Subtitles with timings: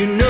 [0.00, 0.29] you know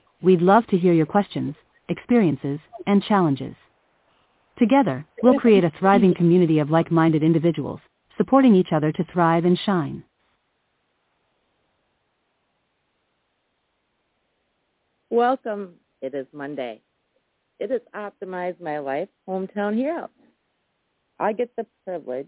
[0.21, 1.55] We'd love to hear your questions,
[1.89, 3.55] experiences, and challenges.
[4.59, 7.79] Together, we'll create a thriving community of like-minded individuals,
[8.17, 10.03] supporting each other to thrive and shine.
[15.09, 15.73] Welcome.
[16.01, 16.81] It is Monday.
[17.59, 20.09] It is Optimize My Life Hometown Hero.
[21.19, 22.27] I get the privilege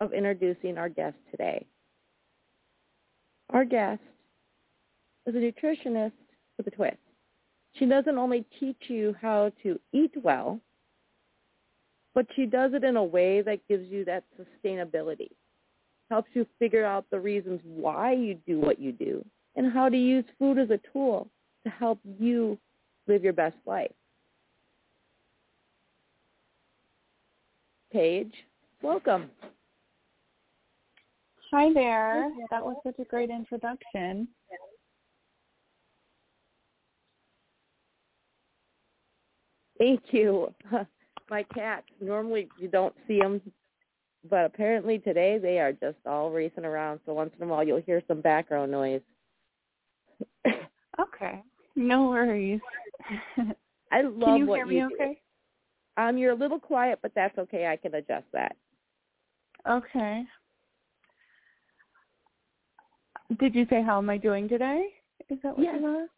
[0.00, 1.66] of introducing our guest today.
[3.50, 4.00] Our guest
[5.26, 6.12] is a nutritionist
[6.56, 6.96] with a twist.
[7.74, 10.60] She doesn't only teach you how to eat well,
[12.14, 15.30] but she does it in a way that gives you that sustainability,
[16.10, 19.24] helps you figure out the reasons why you do what you do,
[19.56, 21.28] and how to use food as a tool
[21.64, 22.56] to help you
[23.08, 23.90] live your best life.
[27.92, 28.34] Paige,
[28.82, 29.30] welcome.
[31.52, 32.30] Hi there.
[32.50, 34.26] That was such a great introduction.
[39.78, 40.52] Thank you.
[41.30, 43.40] My cats, normally you don't see them,
[44.28, 47.00] but apparently today they are just all racing around.
[47.06, 49.00] So once in a while you'll hear some background noise.
[51.00, 51.42] Okay.
[51.74, 52.60] No worries.
[53.90, 54.20] I love what you.
[54.24, 54.94] Can you what hear me you do.
[54.94, 55.20] okay?
[55.96, 57.66] Um, you're a little quiet, but that's okay.
[57.66, 58.54] I can adjust that.
[59.68, 60.22] Okay.
[63.40, 64.86] Did you say how am I doing today?
[65.30, 65.78] Is that what Yes.
[65.80, 66.10] you asked?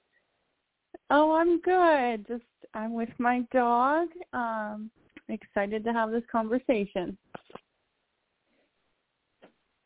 [1.10, 2.26] Oh, I'm good.
[2.26, 2.42] Just
[2.74, 4.08] I'm with my dog.
[4.32, 4.90] Um
[5.28, 7.16] excited to have this conversation.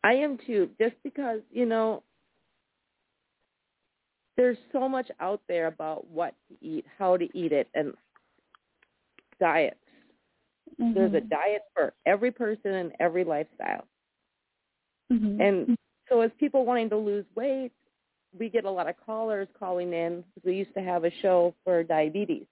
[0.05, 2.03] I am too, just because, you know,
[4.37, 7.93] there's so much out there about what to eat, how to eat it, and
[9.39, 9.77] diets.
[10.79, 11.29] There's a Mhm.
[11.29, 13.87] diet for every person and every lifestyle.
[15.11, 15.41] Mhm.
[15.41, 17.73] And so as people wanting to lose weight,
[18.39, 20.25] we get a lot of callers calling in.
[20.35, 22.47] because We used to have a show for diabetes.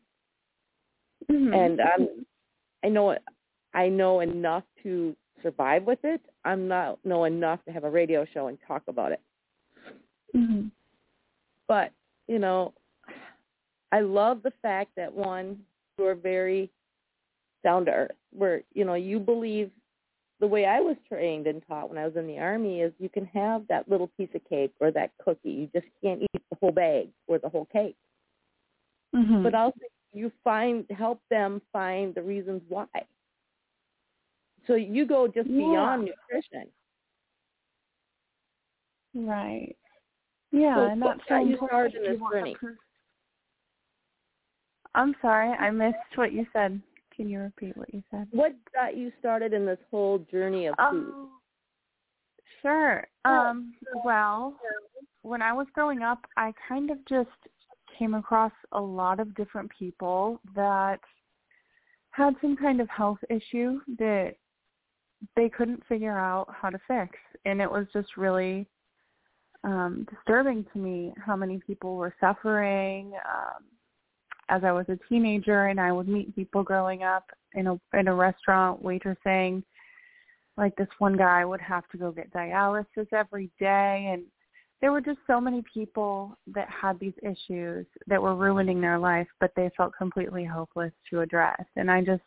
[1.31, 1.55] Mhm.
[1.55, 2.27] And um,
[2.84, 3.16] I know
[3.75, 6.21] I know enough to survive with it.
[6.44, 9.21] I'm not know enough to have a radio show and talk about it.
[10.34, 10.71] Mhm.
[11.66, 11.93] But,
[12.27, 12.72] you know,
[13.93, 15.65] I love the fact that one,
[15.99, 16.71] you're very
[17.62, 18.16] down to earth.
[18.31, 19.71] Where, you know, you believe
[20.41, 23.09] the way I was trained and taught when I was in the army is you
[23.09, 25.50] can have that little piece of cake or that cookie.
[25.50, 27.97] You just can't eat the whole bag or the whole cake.
[29.15, 29.43] Mhm.
[29.43, 29.81] But also
[30.12, 32.87] you find help them find the reasons why.
[34.66, 35.59] So you go just Yeah.
[35.59, 36.72] beyond nutrition.
[39.15, 39.77] Right.
[40.53, 41.69] Yeah, So and that's so you important.
[41.69, 42.56] started in this journey?
[44.94, 46.81] I'm sorry, I missed what you said.
[47.18, 48.28] Can you repeat what you said?
[48.30, 51.12] What got you started in this whole journey of food?
[51.12, 51.28] Oh,
[52.62, 53.08] sure.
[53.24, 53.74] Um,
[54.04, 54.54] well,
[55.22, 57.28] when I was growing up, I kind of just
[57.98, 61.00] came across a lot of different people that
[62.10, 64.34] had some kind of health issue that
[65.34, 67.18] they couldn't figure out how to fix.
[67.44, 68.68] And it was just really
[69.64, 73.12] um, disturbing to me how many people were suffering.
[73.28, 73.64] Um,
[74.48, 77.24] as I was a teenager, and I would meet people growing up
[77.54, 79.62] in a in a restaurant waitressing.
[80.56, 84.22] Like this one guy would have to go get dialysis every day, and
[84.80, 89.27] there were just so many people that had these issues that were ruining their life,
[89.41, 91.65] but they felt completely hopeless to address.
[91.77, 92.22] And I just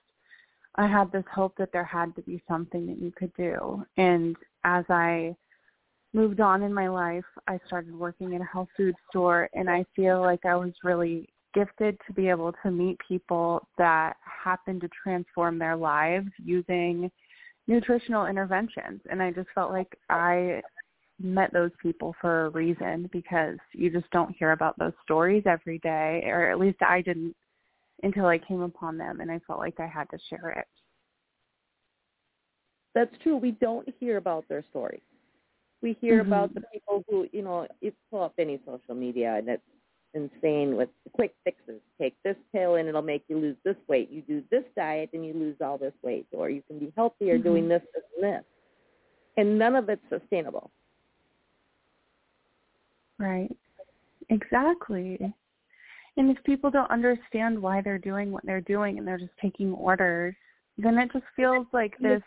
[0.76, 3.86] I had this hope that there had to be something that you could do.
[3.98, 5.36] And as I
[6.14, 9.86] moved on in my life, I started working in a health food store and I
[9.96, 14.90] feel like I was really gifted to be able to meet people that happen to
[15.04, 17.12] transform their lives using
[17.68, 19.02] nutritional interventions.
[19.10, 20.62] And I just felt like I
[21.20, 25.80] met those people for a reason because you just don't hear about those stories every
[25.80, 27.36] day, or at least I didn't
[28.04, 30.66] until I came upon them, and I felt like I had to share it.
[32.96, 33.38] That's true.
[33.38, 35.02] We don't hear about their stories.
[35.82, 36.28] We hear Mhm.
[36.28, 39.64] about the people who, you know, you pull up any social media and it's
[40.14, 41.82] insane with quick fixes.
[42.00, 44.10] Take this pill and it'll make you lose this weight.
[44.10, 46.28] You do this diet and you lose all this weight.
[46.32, 47.44] Or you can be healthier Mhm.
[47.44, 48.46] doing this, this, and this.
[49.38, 50.72] And none of it's sustainable.
[53.18, 53.56] Right.
[54.30, 55.34] Exactly.
[56.18, 59.74] And if people don't understand why they're doing what they're doing and they're just taking
[59.74, 60.36] orders,
[60.78, 62.22] then it just feels like this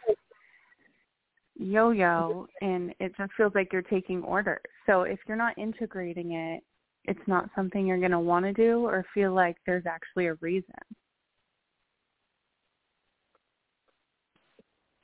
[1.56, 4.62] yo-yo and it just feels like you're taking orders.
[4.86, 6.64] So if you're not integrating it,
[7.04, 10.34] it's not something you're going to want to do or feel like there's actually a
[10.34, 10.74] reason.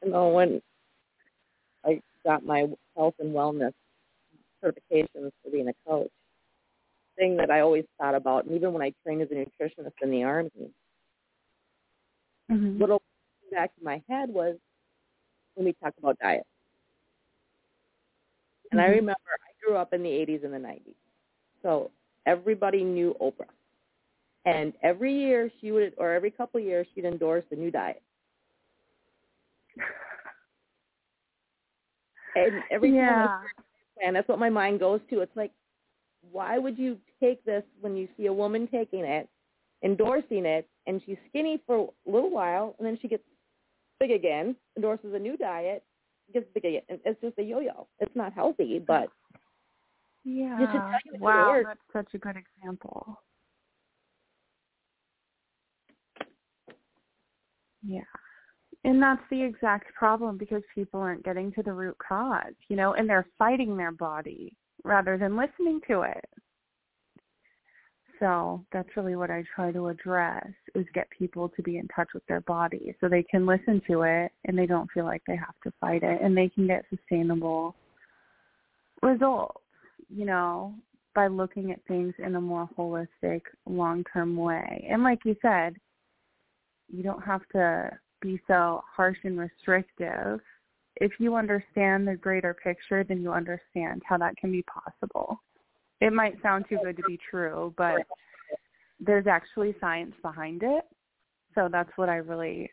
[0.04, 0.62] You know, when
[1.84, 2.66] I got my
[2.96, 3.72] health and wellness
[4.64, 6.10] certifications for being a coach,
[7.16, 10.10] thing that I always thought about, and even when I trained as a nutritionist in
[10.10, 10.50] the Army,
[12.50, 12.80] Mm-hmm.
[12.82, 12.98] came
[13.52, 14.56] back to my head was
[15.54, 16.46] when we talk about diet.
[18.72, 18.90] And I Mhm.
[18.90, 20.96] remember I grew up in the 80s and the 90s.
[21.62, 21.90] So
[22.26, 23.46] everybody knew Oprah.
[24.46, 28.02] And every year she would, or every couple of years, she'd endorse a new diet.
[32.36, 33.40] And every yeah.
[34.04, 35.20] and that's what my mind goes to.
[35.20, 35.50] It's like,
[36.30, 39.28] why would you take this when you see a woman taking it,
[39.82, 43.24] endorsing it, and she's skinny for a little while, and then she gets
[43.98, 45.82] big again, endorses a new diet,
[46.32, 46.82] gets big again.
[46.88, 47.86] It's just a yo-yo.
[47.98, 49.08] It's not healthy, but
[50.24, 50.56] Yeah.
[50.68, 53.18] tell you wow, that's such a good example.
[57.82, 58.00] Yeah.
[58.84, 62.94] And that's the exact problem because people aren't getting to the root cause, you know,
[62.94, 66.24] and they're fighting their body rather than listening to it.
[68.18, 72.08] So that's really what I try to address is get people to be in touch
[72.12, 75.36] with their body so they can listen to it and they don't feel like they
[75.36, 77.74] have to fight it and they can get sustainable
[79.02, 79.59] results,
[80.08, 80.74] you know,
[81.14, 84.86] by looking at things in a more holistic, long-term way.
[84.88, 85.76] And like you said,
[86.88, 90.40] you don't have to be so harsh and restrictive.
[90.96, 95.40] If you understand the greater picture, then you understand how that can be possible.
[96.00, 98.02] It might sound too good to be true, but
[98.98, 100.84] there's actually science behind it.
[101.54, 102.70] So that's what I really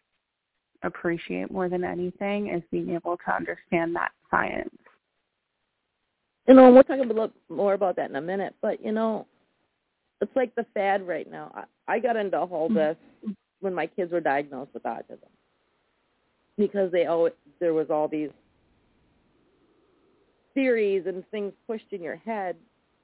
[0.84, 4.70] appreciate more than anything is being able to understand that science.
[6.48, 8.54] You know, and we'll talk a little more about that in a minute.
[8.62, 9.26] But you know,
[10.22, 11.52] it's like the fad right now.
[11.88, 12.98] I, I got into all this
[13.60, 15.30] when my kids were diagnosed with autism
[16.58, 18.30] because they always there was all these
[20.54, 22.56] theories and things pushed in your head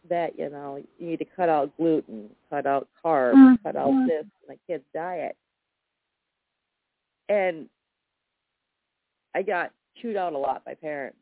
[0.09, 3.63] that you know you need to cut out gluten, cut out carbs, Mhm.
[3.63, 5.35] cut out this in a kid's diet,
[7.29, 7.69] and
[9.35, 11.17] I got chewed out a lot by parents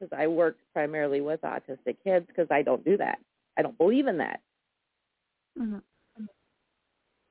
[0.00, 3.18] because I work primarily with autistic kids because I don't do that.
[3.58, 4.40] I don't believe in that.
[5.58, 5.78] Mm-hmm.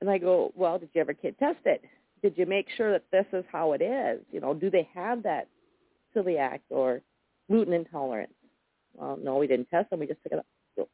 [0.02, 1.84] And I go, well, did you ever kid test it?
[2.22, 4.22] Did you make sure that this is how it is?
[4.32, 5.48] You know, do they have that
[6.16, 7.02] celiac or
[7.50, 8.34] gluten intolerance?
[8.94, 10.00] Well, no, we didn't test them.
[10.00, 10.46] We just took it.
[10.78, 10.88] So,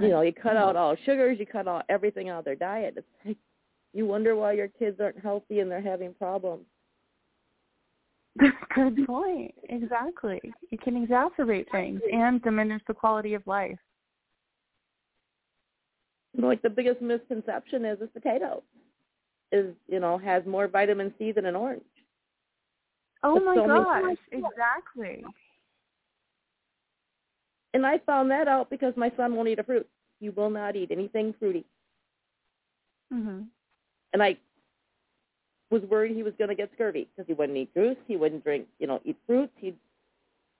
[0.00, 2.94] you know, you cut out all sugars, you cut out everything out of their diet.
[2.96, 3.36] It's like
[3.92, 6.64] you wonder why your kids aren't healthy and they're having problems.
[8.74, 9.54] Good point.
[9.68, 10.40] Exactly.
[10.70, 13.78] It can exacerbate things and diminish the quality of life.
[16.36, 18.62] Like the biggest misconception is is potato
[19.52, 21.82] is you know has more vitamin C than an orange.
[23.22, 25.24] Oh my so gosh, exactly.
[27.72, 29.88] And I found that out because my son won't eat a fruit.
[30.20, 31.64] He will not eat anything fruity.
[33.12, 33.46] Mhm.
[34.12, 34.36] And I
[35.70, 38.44] was worried he was going to get scurvy because he wouldn't eat juice, he wouldn't
[38.44, 39.52] drink, you know, eat fruits.
[39.56, 39.74] He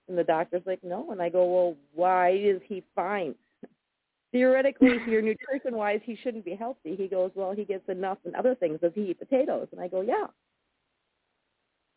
[0.09, 1.11] and the doctor's like, no.
[1.13, 3.35] And I go, well, why is he fine?
[4.33, 6.95] Theoretically, if you're nutrition wise, he shouldn't be healthy.
[6.97, 8.81] He goes, well, he gets enough in other things.
[8.81, 9.69] Does he eat potatoes?
[9.73, 10.27] And I go, yeah.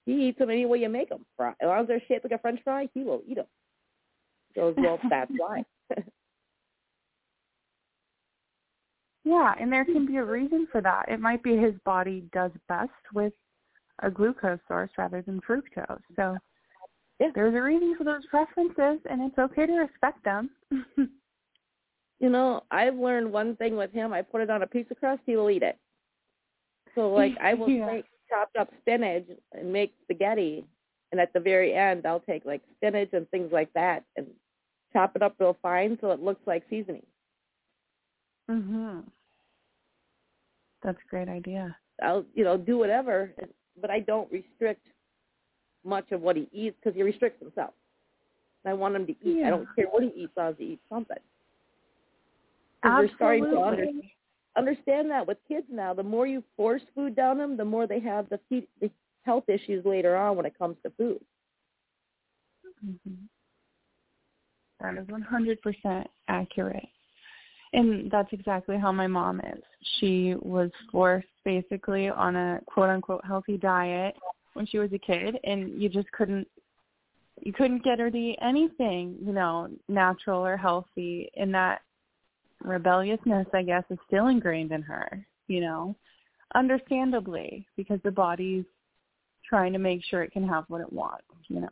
[0.05, 1.25] He eats them any way you make them.
[1.35, 1.49] Fry.
[1.61, 3.45] As long as they're shaped like a French fry, he will eat them.
[4.53, 5.65] He goes, well, that's why.
[9.27, 11.09] Yeah, and there can be a reason for that.
[11.09, 13.33] It might be his body does best with
[14.01, 15.99] a glucose source rather than fructose.
[16.15, 16.37] So
[17.19, 17.31] Yeah.
[17.35, 20.49] there's a reason for those preferences, and it's okay to respect them.
[22.19, 24.13] you know, I've learned one thing with him.
[24.13, 25.77] I put it on a piece of crust, he will eat it.
[26.95, 27.85] So like I will Yeah.
[27.87, 30.65] make chopped up spinach and make spaghetti
[31.11, 34.27] And at the very end, I'll take like spinach and things like that and
[34.93, 37.05] chop it up real fine so it looks like seasoning.
[38.49, 39.03] Mhm.
[40.83, 41.75] That's a great idea.
[42.01, 43.33] I'll you know do whatever,
[43.81, 44.85] but I don't restrict
[45.83, 47.73] much of what he eats because he restricts himself.
[48.65, 49.37] I want him to eat.
[49.39, 49.47] Yeah.
[49.47, 51.17] I don't care what he eats, as long as he eats something.
[52.83, 54.15] 'Cause they're starting to under, Absolutely.
[54.57, 55.93] understand that with kids now.
[55.93, 58.91] The more you force food down them, the more they have the, feed, the
[59.23, 61.25] health issues later on when it comes to food.
[62.85, 63.27] Mhm.
[64.79, 66.89] That is 100% accurate.
[67.73, 69.61] And that's exactly how my mom is.
[69.99, 74.15] She was forced basically on a quote unquote healthy diet
[74.53, 76.47] when she was a kid and you just couldn't
[77.41, 81.81] you couldn't get her to eat anything, you know, natural or healthy and that
[82.63, 85.95] rebelliousness I guess is still ingrained in her, you know.
[86.55, 88.63] Understandably, because the body's
[89.47, 91.69] trying to make sure it can have what it wants, you know.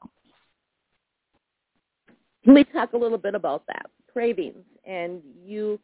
[2.45, 5.77] Let me talk a little bit about that cravings and you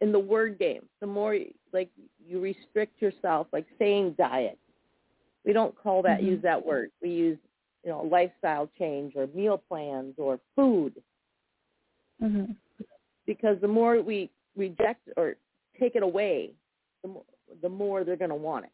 [0.00, 0.82] in the word game.
[1.00, 1.38] The more
[1.72, 1.88] like
[2.26, 4.58] you restrict yourself, like saying diet,
[5.44, 6.26] we don't call that Mhm.
[6.26, 6.90] use that word.
[7.00, 7.38] We use
[7.84, 11.00] you know lifestyle change or meal plans or food
[12.20, 12.56] Mhm.
[13.26, 15.36] because the more we reject or
[15.78, 16.52] take it away,
[17.02, 17.24] the more,
[17.60, 18.72] the more they're going to want it.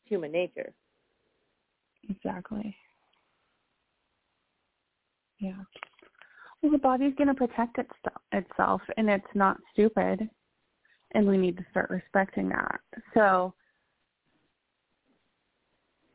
[0.00, 0.72] It's human nature.
[2.08, 2.76] Exactly.
[5.38, 5.64] Yeah.
[6.70, 7.90] The body's going to protect its,
[8.32, 10.28] itself, and it's not stupid,
[11.12, 12.80] and we need to start respecting that.
[13.12, 13.52] So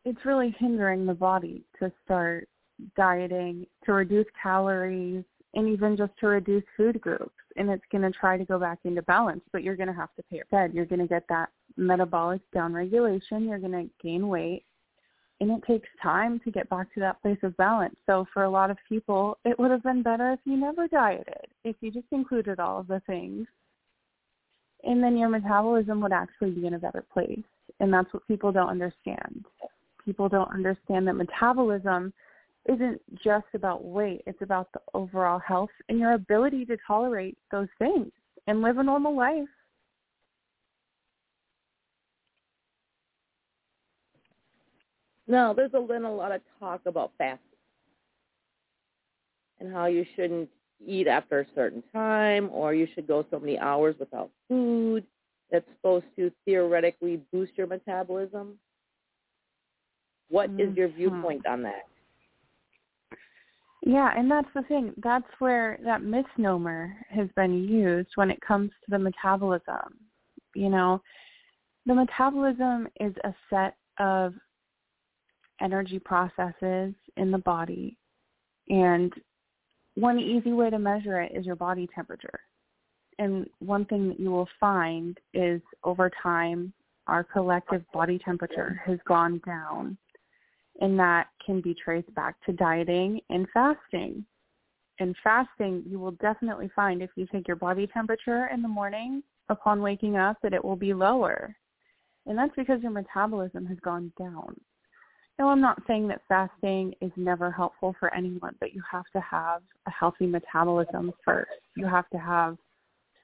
[0.06, 2.50] it's really hindering the body to start
[2.98, 7.36] dieting, to reduce calories, and even just to reduce food groups.
[7.56, 10.14] And it's going to try to go back into balance, but you're going to have
[10.16, 10.74] to pay your head.
[10.74, 13.48] You're going to get that metabolic downregulation.
[13.48, 14.64] You're going to gain weight
[15.42, 17.96] and it takes time to get back to that place of balance.
[18.06, 21.48] So for a lot of people, it would have been better if you never dieted,
[21.64, 23.48] if you just included all of the things.
[24.84, 27.40] And then your metabolism would actually be in a better place.
[27.80, 29.46] And that's what people don't understand.
[30.06, 32.14] People don't understand that metabolism
[32.68, 34.22] isn't just about weight.
[34.26, 38.12] It's about the overall health and your ability to tolerate those things
[38.48, 39.48] and live a normal life.
[45.30, 47.40] No, there's a, been a lot of talk about fasting
[49.60, 50.50] and how you shouldn't
[50.86, 55.06] eat after a certain time or you should go so many hours without food.
[55.52, 58.58] That's supposed to theoretically boost your metabolism.
[60.30, 60.96] What is your Mhm.
[60.96, 61.88] viewpoint on that?
[63.84, 64.94] Yeah, and that's the thing.
[64.98, 70.00] That's where that misnomer has been used when it comes to the metabolism.
[70.56, 71.02] You know,
[71.86, 74.36] the metabolism is a set of
[75.62, 77.98] energy processes in the body.
[78.70, 79.12] And
[79.96, 82.40] one easy way to measure it is your body temperature.
[83.18, 86.74] And one thing that you will find is over time,
[87.08, 89.98] our collective body temperature has gone down
[90.82, 94.26] and that can be traced back to dieting and fasting.
[95.00, 99.24] In fasting, you will definitely find if you take your body temperature in the morning
[99.50, 101.56] upon waking up that it will be lower.
[102.26, 104.60] And that's because your metabolism has gone down.
[105.40, 109.22] Now, I'm not saying that fasting is never helpful for anyone, but you have to
[109.22, 111.50] have a healthy metabolism first.
[111.78, 112.58] You have to have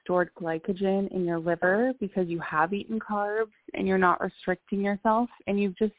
[0.02, 5.28] stored glycogen in your liver because you have eaten carbs and you're not restricting yourself
[5.46, 5.92] and you've just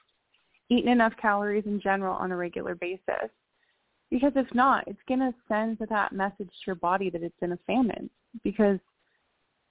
[0.70, 3.30] eaten enough calories in general on a regular basis.
[4.10, 7.52] Because if not, it's going to send that message to your body that it's in
[7.52, 8.10] a famine.
[8.44, 8.80] Because,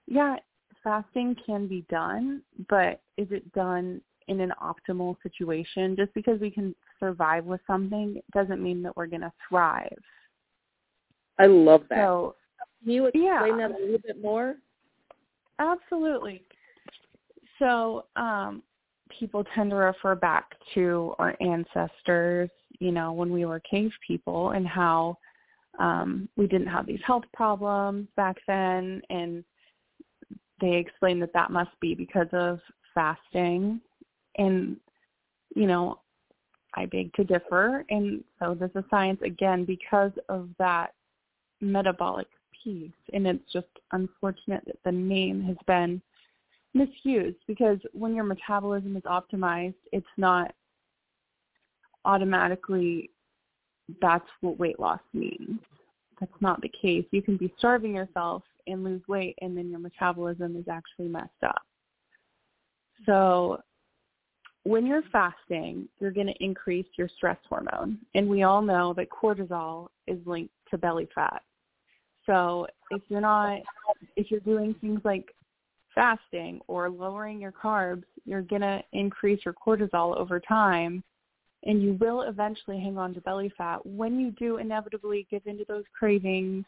[0.06, 0.36] yeah,
[0.84, 5.96] fasting can be done, but is it done in an optimal situation?
[5.96, 9.98] Just because we can survive with something doesn't mean that we're going to thrive.
[11.38, 11.98] I love that.
[11.98, 12.34] So,
[12.82, 13.68] Can you explain yeah.
[13.68, 14.56] that a little bit more?
[15.58, 16.42] Absolutely.
[17.58, 18.62] So, um,
[19.18, 24.50] people tend to refer back to our ancestors, you know, when we were cave people
[24.50, 25.16] and how
[25.78, 29.00] um, we didn't have these health problems back then.
[29.10, 29.44] And
[30.60, 32.60] they explain that that must be because of
[32.94, 33.80] fasting.
[34.38, 34.76] And,
[35.54, 36.00] you know,
[36.74, 37.84] I beg to differ.
[37.90, 40.92] And so this is science again because of that
[41.60, 42.28] metabolic
[42.62, 42.90] piece.
[43.12, 46.02] And it's just unfortunate that the name has been
[46.74, 50.52] misused because when your metabolism is optimized, it's not
[52.04, 53.10] automatically
[54.00, 55.60] that's what weight loss means.
[56.20, 57.04] That's not the case.
[57.10, 61.30] You can be starving yourself and lose weight and then your metabolism is actually messed
[61.44, 61.62] up.
[63.04, 63.60] So
[64.66, 67.98] when you're fasting, you're going to increase your stress hormone.
[68.16, 71.42] And we all know that cortisol is linked to belly fat.
[72.26, 73.60] So if you're not,
[74.16, 75.32] if you're doing things like
[75.94, 81.04] fasting or lowering your carbs, you're going to increase your cortisol over time
[81.62, 85.64] and you will eventually hang on to belly fat when you do inevitably give into
[85.68, 86.64] those cravings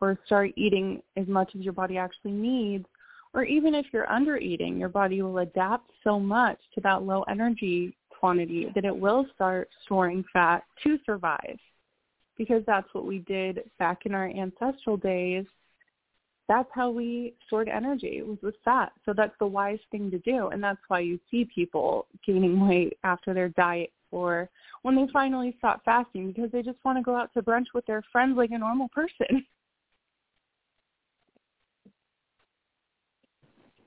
[0.00, 2.86] or start eating as much as your body actually needs
[3.34, 7.22] or even if you're under eating your body will adapt so much to that low
[7.24, 11.58] energy quantity that it will start storing fat to survive
[12.38, 15.44] because that's what we did back in our ancestral days
[16.48, 18.92] that's how we stored energy was with fat.
[19.04, 20.48] So that's the wise thing to do.
[20.48, 24.48] And that's why you see people gaining weight after their diet or
[24.82, 27.86] when they finally stop fasting because they just want to go out to brunch with
[27.86, 29.44] their friends like a normal person.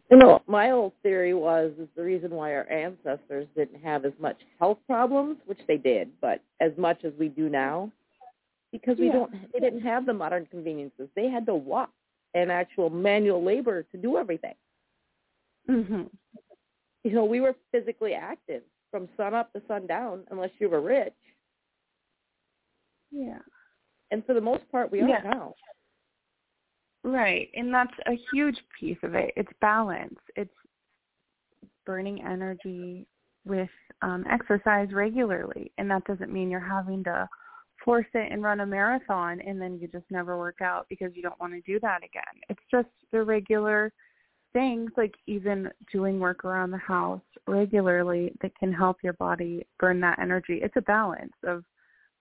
[0.10, 4.14] You know, my old theory was is the reason why our ancestors didn't have as
[4.20, 7.92] much health problems, which they did, but as much as we do now,
[8.72, 9.14] because we Yeah.
[9.14, 11.10] don't they didn't have the modern conveniences.
[11.16, 11.92] They had to walk
[12.34, 14.56] and actual manual labor to do everything.
[15.68, 16.10] Mhm.
[17.04, 21.14] You know, we were physically active from sun up to sundown, unless you were rich.
[23.12, 23.42] Yeah.
[24.12, 25.22] And for the most part, we are Yeah.
[25.24, 25.54] now.
[27.08, 27.50] Right.
[27.56, 29.32] And that's a huge piece of it.
[29.38, 30.20] It's balance.
[30.36, 30.52] It's
[31.86, 33.08] burning energy
[33.46, 33.70] with
[34.02, 35.72] um, exercise regularly.
[35.78, 37.30] And that doesn't mean you're having to
[37.86, 41.22] force it and run a marathon and then you just never work out because you
[41.22, 42.42] don't want to do that again.
[42.50, 43.94] It's just the regular
[44.52, 50.02] things like even doing work around the house regularly that can help your body burn
[50.02, 50.60] that energy.
[50.62, 51.64] It's a balance of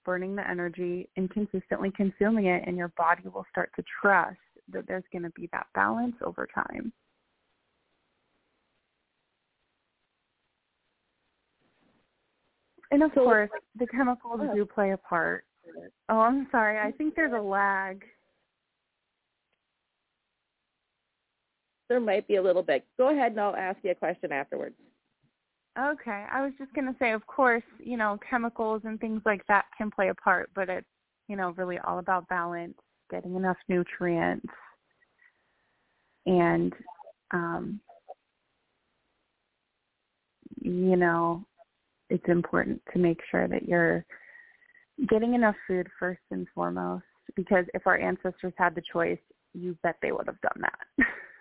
[0.04, 4.38] burning the energy and consistently consuming it and your body will start to trust
[4.72, 6.92] that there's going to be that balance over time.
[12.90, 15.44] And of So- course, the chemicals do play a part.
[16.08, 16.78] Oh, I'm sorry.
[16.78, 18.04] I think there's a lag.
[21.88, 22.86] There might be a little bit.
[22.96, 24.76] Go ahead and I'll ask you a question afterwards.
[25.78, 26.26] Okay.
[26.30, 29.66] I was just going to say, of course, you know, chemicals and things like that
[29.76, 30.86] can play a part, but it's,
[31.28, 32.78] you know, really all about balance,
[33.10, 34.46] getting enough nutrients,
[36.26, 36.72] and,
[37.32, 37.80] um,
[40.60, 41.44] you know,
[42.10, 44.04] it's important to make sure that you're
[45.08, 49.18] getting enough food first and foremost, because if our ancestors had the choice,
[49.54, 51.06] you bet they would have done that.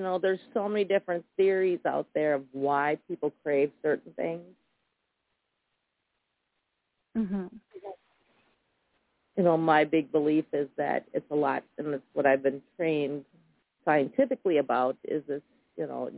[0.00, 4.42] You know, there's so many different theories out there of why people crave certain things.
[7.14, 7.60] mhm.
[9.36, 12.62] You know, my big belief is that it's a lot, and it's what I've been
[12.76, 13.24] trained
[13.84, 15.42] scientifically about, is this,
[15.76, 16.10] you know,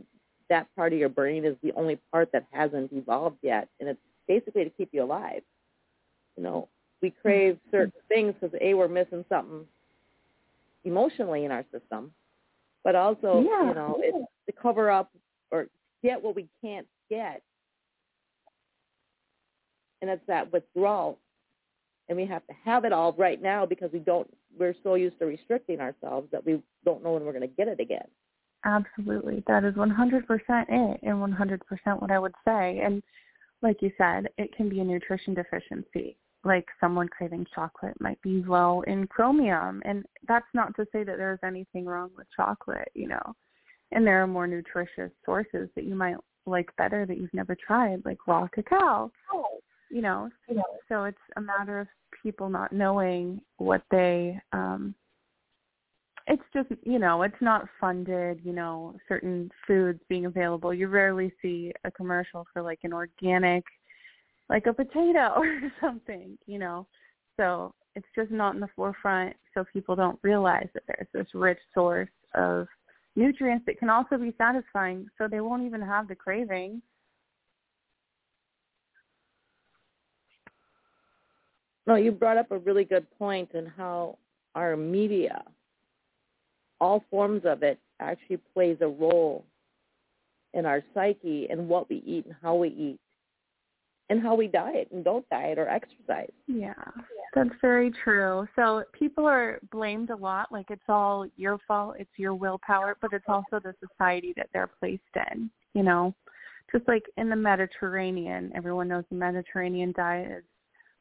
[0.49, 3.99] that part of your brain is the only part that hasn't evolved yet, and it's
[4.27, 5.43] basically to keep you alive.
[6.37, 6.69] You know,
[7.01, 9.67] we crave certain things because, A, we're missing something
[10.85, 12.13] emotionally in our system,
[12.83, 13.69] but also, Yeah.
[13.69, 14.17] you know, it's
[14.47, 15.11] to cover up
[15.51, 15.67] or
[16.03, 17.41] get what we can't get.
[20.01, 21.17] And it's that withdrawal.
[22.09, 25.17] And we have to have it all right now because we don't, we're so used
[25.19, 28.07] to restricting ourselves that we don't know when we're going to get it again.
[28.65, 29.43] Absolutely.
[29.47, 30.23] That is 100%
[30.69, 32.79] it and 100% what I would say.
[32.83, 33.01] And
[33.61, 36.17] like you said, it can be a nutrition deficiency.
[36.43, 39.81] Like someone craving chocolate might be low in chromium.
[39.85, 43.33] And that's not to say that there's anything wrong with chocolate, you know.
[43.91, 48.03] And there are more nutritious sources that you might like better that you've never tried,
[48.03, 49.11] like raw cacao.
[49.89, 50.29] You know,
[50.89, 51.87] so it's a matter of
[52.23, 54.95] people not knowing what they um
[56.27, 61.31] it's just you know it's not funded you know certain foods being available you rarely
[61.41, 63.63] see a commercial for like an organic
[64.49, 66.87] like a potato or something you know?
[67.37, 71.59] So it's just not in the forefront so people don't realize that there's this rich
[71.73, 72.67] source of
[73.15, 76.81] nutrients that can also be satisfying so they won't even have the craving
[81.85, 84.17] No, you brought up a really good point in how
[84.55, 85.43] our media,
[86.79, 89.45] all forms of it, actually plays a role
[90.53, 92.99] in our psyche and what we eat and how we eat
[94.09, 96.31] and how we diet and don't diet or exercise.
[96.47, 96.73] Yeah,
[97.33, 98.47] that's very true.
[98.55, 103.13] So people are blamed a lot, like it's all your fault, it's your willpower, but
[103.13, 106.13] it's also the society that they're placed in, you know.
[106.71, 110.43] Just like in the Mediterranean, everyone knows the Mediterranean diet is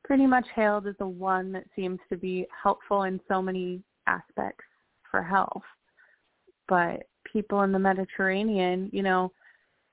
[0.04, 4.64] pretty much hailed as the one that seems to be helpful in so many aspects
[5.10, 5.62] for health.
[6.68, 9.32] But people in the Mediterranean, you know,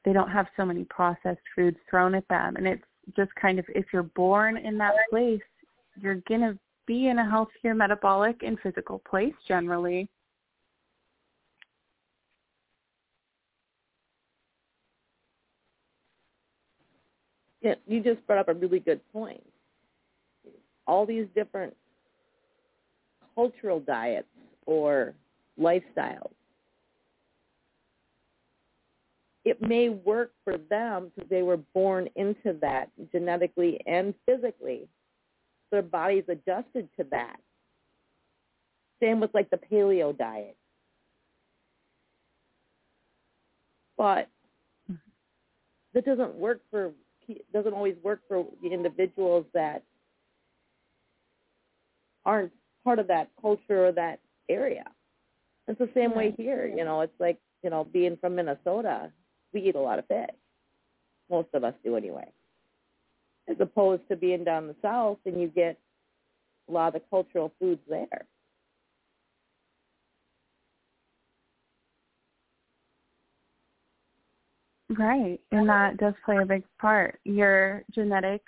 [0.05, 2.55] they don't have so many processed foods thrown at them.
[2.55, 2.83] And it's
[3.15, 5.41] just kind of if you're born in that place,
[5.99, 10.09] you're going to be in a healthier metabolic and physical place generally.
[17.61, 19.43] Yeah, you just brought up a really good point.
[20.87, 21.75] All these different
[23.35, 24.27] cultural diets
[24.65, 25.13] or
[25.59, 26.31] lifestyles.
[29.49, 34.87] It may work for them because they were born into that genetically and physically.
[35.71, 37.37] Their body's adjusted to that.
[39.01, 40.55] Same with like the paleo diet.
[43.97, 44.29] But
[45.95, 46.91] that doesn't work for
[47.51, 49.83] doesn't always work for the individuals that
[52.23, 52.51] aren't
[52.83, 54.85] part of that culture or that area.
[55.67, 56.67] It's the same way here.
[56.67, 59.11] You know, it's like, you know, being from Minnesota,
[59.53, 60.27] we eat a lot of fish.
[61.29, 62.31] Most of us do anyway.
[63.47, 65.77] As opposed to being down the south and you get
[66.67, 68.25] a lot of the cultural foods there.
[74.97, 77.19] Right, and that does play a big part.
[77.23, 78.41] Your genetic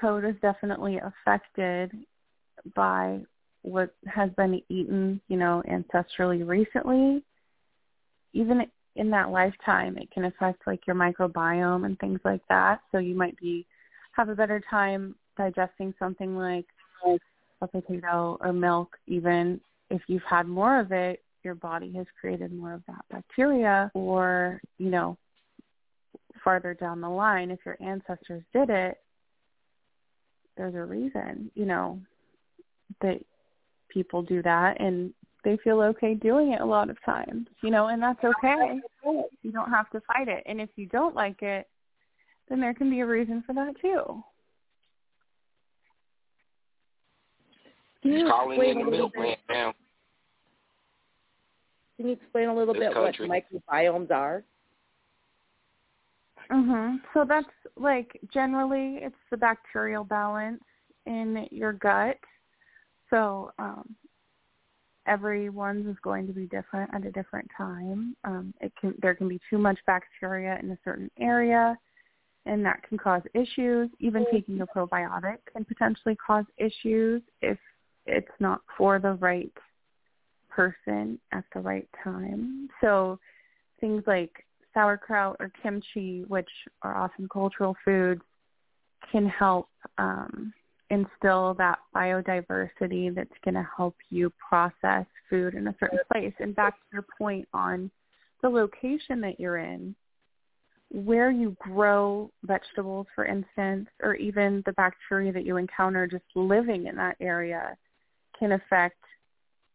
[0.00, 1.90] code is definitely affected
[2.76, 3.20] by
[3.62, 7.24] what has been eaten, you know, ancestrally recently.
[8.32, 8.60] Even
[8.96, 12.80] in that lifetime, it can affect like your microbiome and things like that.
[12.90, 13.66] So you might be
[14.12, 16.66] have a better time digesting something like
[17.60, 22.52] a potato or milk, even if you've had more of it, your body has created
[22.52, 25.16] more of that bacteria or, you know,
[26.42, 28.98] farther down the line, if your ancestors did it,
[30.56, 32.00] there's a reason, you know,
[33.00, 33.18] that
[33.88, 35.12] people do that and
[35.46, 38.80] they feel okay doing it a lot of times, you know, and that's okay.
[39.42, 40.42] You don't have to fight it.
[40.44, 41.68] And if you don't like it,
[42.48, 44.24] then there can be a reason for that too.
[48.02, 49.72] Can you He's calling in the little milkman now.
[51.96, 53.28] Can you explain a little This bit country.
[53.28, 54.42] what microbiomes are?
[56.50, 57.00] Mhm.
[57.14, 60.64] So that's like generally it's the bacterial balance
[61.06, 62.18] in your gut.
[63.10, 63.94] So um
[65.06, 68.16] everyone's is going to be different at a different time.
[68.24, 71.76] Um it can there can be too much bacteria in a certain area
[72.46, 73.90] and that can cause issues.
[73.98, 77.58] Even taking a probiotic can potentially cause issues if
[78.06, 79.52] it's not for the right
[80.48, 82.68] person at the right time.
[82.80, 83.18] So
[83.80, 84.32] things like
[84.72, 86.48] sauerkraut or kimchi, which
[86.82, 88.22] are often cultural foods,
[89.10, 90.52] can help um,
[90.90, 96.32] instill that biodiversity that's going to help you process food in a certain place.
[96.38, 97.90] And back to your point on
[98.42, 99.94] the location that you're in,
[100.90, 106.86] where you grow vegetables, for instance, or even the bacteria that you encounter just living
[106.86, 107.76] in that area
[108.38, 109.02] can affect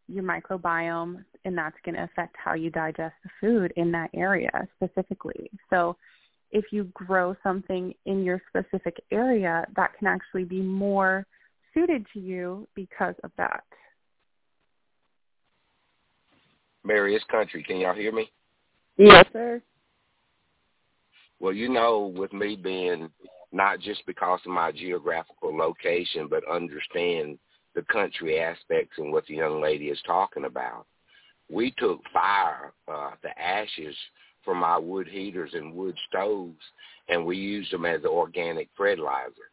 [0.08, 4.68] your microbiome and that's going to affect how you digest the food in that area
[4.76, 5.50] specifically.
[5.70, 5.98] So
[6.52, 11.26] if you grow something in your specific area, that can actually be more
[11.74, 13.64] suited to you because of that.
[16.84, 17.64] Mary, it's country.
[17.64, 18.30] Can y'all hear me?
[18.98, 19.62] Yes, sir.
[21.40, 23.10] Well, you know, with me being
[23.52, 27.38] not just because of my geographical location, but understand
[27.76, 30.86] the country aspects and what the young lady is talking about.
[31.50, 33.96] We took fire, uh, the ashes
[34.44, 36.62] from our wood heaters and wood stoves,
[37.10, 39.52] and we use them as organic fertilizer.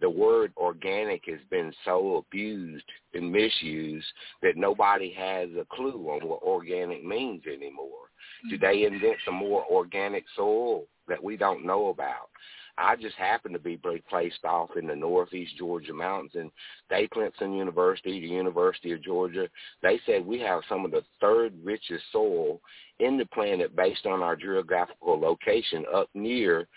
[0.00, 4.06] The word organic has been so abused and misused
[4.42, 8.08] that nobody has a clue on what organic means anymore.
[8.46, 8.50] Mm-hmm.
[8.50, 12.30] Did they invent some more organic soil that we don't know about?
[12.78, 13.78] I just happen to be
[14.08, 16.50] placed off in the northeast Georgia mountains, and
[16.88, 19.48] Dave Clemson University, the University of Georgia,
[19.82, 22.60] they said we have some of the third richest soil
[22.98, 26.68] in the planet based on our geographical location up near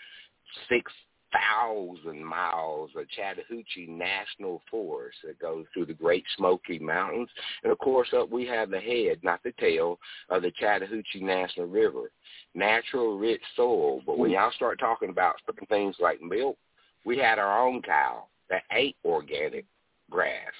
[0.68, 0.90] six
[1.34, 7.28] thousand miles of Chattahoochee National Forest that goes through the Great Smoky Mountains.
[7.62, 9.98] And of course up we have the head, not the tail,
[10.30, 12.10] of the Chattahoochee National River.
[12.54, 14.00] Natural rich soil.
[14.06, 16.56] But when y'all start talking about certain things like milk,
[17.04, 19.64] we had our own cow that ate organic
[20.10, 20.52] grass.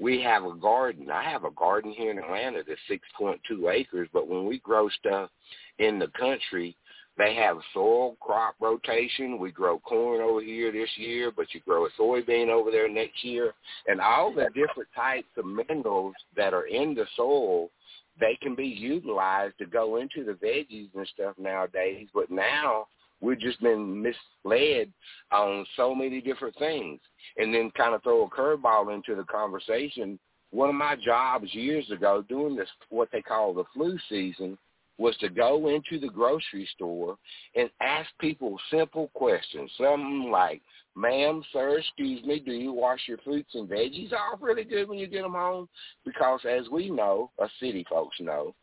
[0.00, 1.10] We have a garden.
[1.10, 2.80] I have a garden here in Atlanta that's
[3.20, 5.30] 6.2 acres, but when we grow stuff
[5.78, 6.76] in the country,
[7.16, 9.38] They have soil crop rotation.
[9.38, 13.22] We grow corn over here this year, but you grow a soybean over there next
[13.22, 13.54] year.
[13.86, 17.70] And all the different types of minerals that are in the soil,
[18.18, 22.08] they can be utilized to go into the veggies and stuff nowadays.
[22.12, 22.88] But now
[23.20, 24.92] we've just been misled
[25.30, 27.00] on so many different things.
[27.36, 30.18] And then kind of throw a curveball into the conversation.
[30.50, 34.58] One of my jobs years ago doing this, what they call the flu season,
[34.98, 37.16] was to go into the grocery store
[37.54, 39.70] and ask people simple questions.
[39.76, 40.62] Something like,
[40.94, 44.98] ma'am, sir, excuse me, do you wash your fruits and veggies off really good when
[44.98, 45.68] you get them home?
[46.04, 48.54] Because as we know, us city folks know,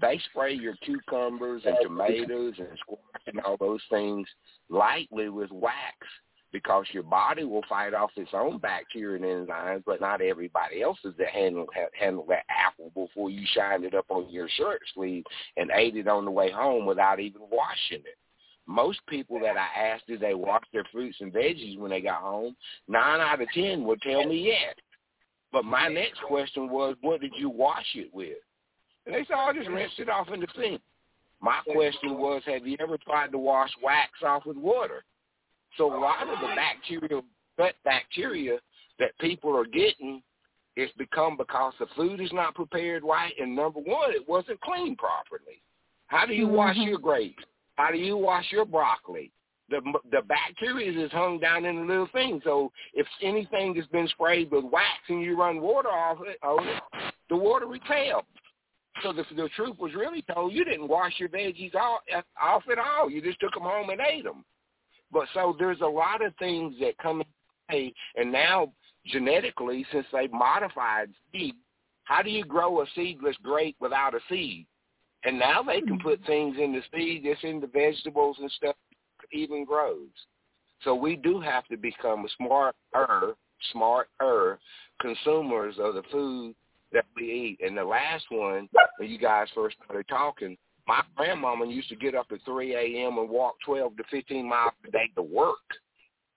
[0.00, 4.28] they spray your cucumbers and tomatoes and squash and all those things
[4.68, 5.96] lightly with wax
[6.52, 11.14] because your body will fight off its own bacteria and enzymes, but not everybody else's
[11.18, 11.66] that handle
[11.98, 15.24] handle that apple before you shined it up on your shirt sleeve
[15.56, 18.18] and ate it on the way home without even washing it.
[18.66, 22.20] Most people that I asked did they wash their fruits and veggies when they got
[22.20, 22.54] home,
[22.86, 24.74] nine out of ten would tell me yes.
[25.52, 28.36] But my next question was, what did you wash it with?
[29.06, 30.82] And they said, oh, I just rinsed it off in the sink.
[31.40, 35.04] My question was, have you ever tried to wash wax off with water?
[35.76, 37.22] So a lot of the bacterial
[37.56, 38.58] gut bacteria
[38.98, 40.22] that people are getting
[40.76, 44.96] is become because the food is not prepared right, and number one, it wasn't cleaned
[44.96, 45.60] properly.
[46.06, 46.54] How do you mm-hmm.
[46.56, 47.42] wash your grapes?
[47.76, 49.30] How do you wash your broccoli?
[49.70, 52.40] The the bacteria is hung down in the little thing.
[52.42, 56.66] So if anything has been sprayed with wax and you run water off it, on
[56.66, 56.82] it,
[57.28, 58.24] the water repels.
[59.02, 62.00] So the the truth was really told, you didn't wash your veggies off,
[62.40, 63.10] off at all.
[63.10, 64.44] You just took them home and ate them.
[65.12, 67.26] But so there's a lot of things that come in
[67.68, 68.72] play, and now
[69.06, 71.54] genetically, since they've modified seed,
[72.04, 74.66] how do you grow a seedless grape without a seed?
[75.24, 76.26] And now they can put mm-hmm.
[76.26, 78.76] things in the seed that's in the vegetables and stuff
[79.32, 80.08] even grows.
[80.84, 83.34] So we do have to become smarter,
[83.72, 84.58] smarter
[85.00, 86.54] consumers of the food
[86.92, 87.66] that we eat.
[87.66, 88.68] And the last one,
[88.98, 90.56] when you guys first started talking,
[90.88, 93.18] my grandmama used to get up at 3 a.m.
[93.18, 95.58] and walk 12 to 15 miles a day to work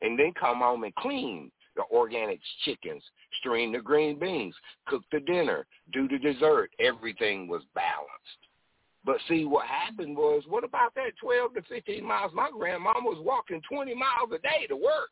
[0.01, 3.01] and then come home and clean the organic chickens,
[3.39, 4.53] strain the green beans,
[4.87, 6.69] cook the dinner, do the dessert.
[6.81, 8.41] Everything was balanced.
[9.05, 12.33] But see, what happened was, what about that 12 to 15 miles?
[12.35, 15.11] My grandmama was walking 20 miles a day to work.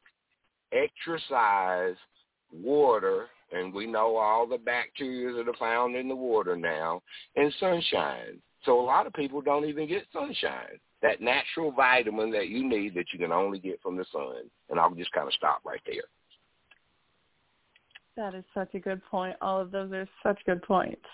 [0.73, 1.95] Exercise,
[2.53, 7.01] water, and we know all the bacteria that are found in the water now,
[7.37, 8.41] and sunshine.
[8.65, 12.93] So a lot of people don't even get sunshine, that natural vitamin that you need
[12.95, 14.49] that you can only get from the sun.
[14.69, 16.03] And I'll just kind of stop right there.
[18.17, 19.37] That is such a good point.
[19.41, 21.05] All of those are such good points.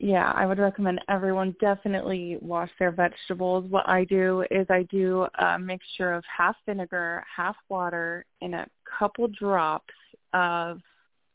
[0.00, 3.68] Yeah, I would recommend everyone definitely wash their vegetables.
[3.68, 8.66] What I do is I do a mixture of half vinegar, half water, and a
[8.98, 9.94] couple drops
[10.32, 10.80] of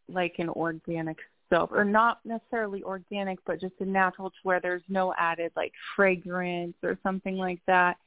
[0.08, 1.18] like an organic
[1.54, 5.72] soap or not necessarily organic but just a natural to where there's no added like
[5.96, 7.98] fragrance or something like that.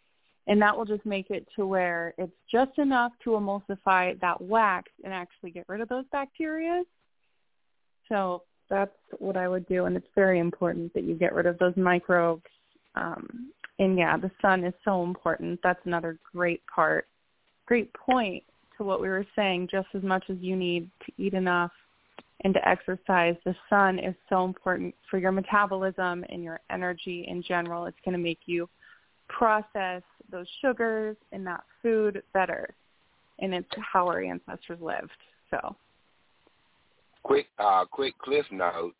[0.49, 4.93] And that will just make it to where it's just enough to emulsify that wax
[5.03, 6.85] and actually get rid of those bacteria.
[8.09, 11.59] So that's what i would do and it's very important that you get rid of
[11.59, 12.43] those microbes.
[12.95, 15.61] Um, and yeah the sun is so important.
[15.63, 17.07] That's another great part
[17.67, 18.45] great point
[18.77, 19.69] to what we were saying.
[19.71, 21.73] Just as much as you need to eat enough
[22.45, 23.37] and to exercise.
[23.45, 27.87] The sun is so important for your metabolism and your energy in general.
[27.87, 28.69] It's going to make you
[29.29, 32.75] process those sugars in that food better.
[33.39, 35.11] And it's how our ancestors lived.
[35.51, 35.77] So
[37.23, 38.95] quick uh quick cliff note.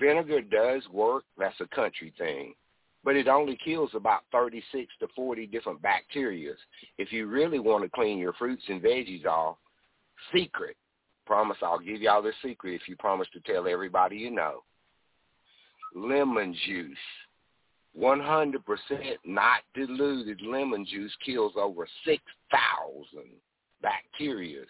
[0.00, 1.24] Vinegar does work.
[1.38, 2.54] That's a country thing.
[3.04, 6.52] But it only kills about 36 to 40 different bacteria.
[6.98, 9.56] If you really want to clean your fruits and veggies off,
[10.34, 10.76] secret,
[11.28, 14.64] promise I'll give y'all the secret if you promise to tell everybody you know.
[15.94, 16.96] Lemon juice.
[17.96, 18.54] 100%
[19.26, 22.20] not diluted lemon juice kills over 6,000
[23.82, 24.62] bacteria.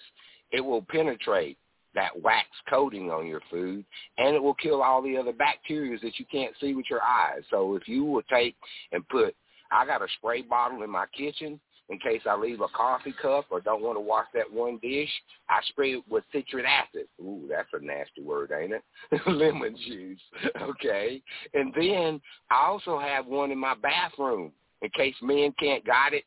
[0.50, 1.58] It will penetrate
[1.94, 3.84] that wax coating on your food,
[4.18, 7.42] and it will kill all the other bacteria that you can't see with your eyes.
[7.50, 8.56] So if you will take
[8.92, 9.34] and put,
[9.70, 13.46] I got a spray bottle in my kitchen in case I leave a coffee cup
[13.50, 15.10] or don't want to wash that one dish,
[15.48, 17.06] I spray it with citric acid.
[17.20, 19.20] Ooh, that's a nasty word, ain't it?
[19.26, 20.20] Lemon juice.
[20.60, 21.22] Okay.
[21.54, 22.20] And then
[22.50, 26.24] I also have one in my bathroom in case men can't got it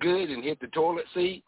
[0.00, 1.44] good and hit the toilet seat.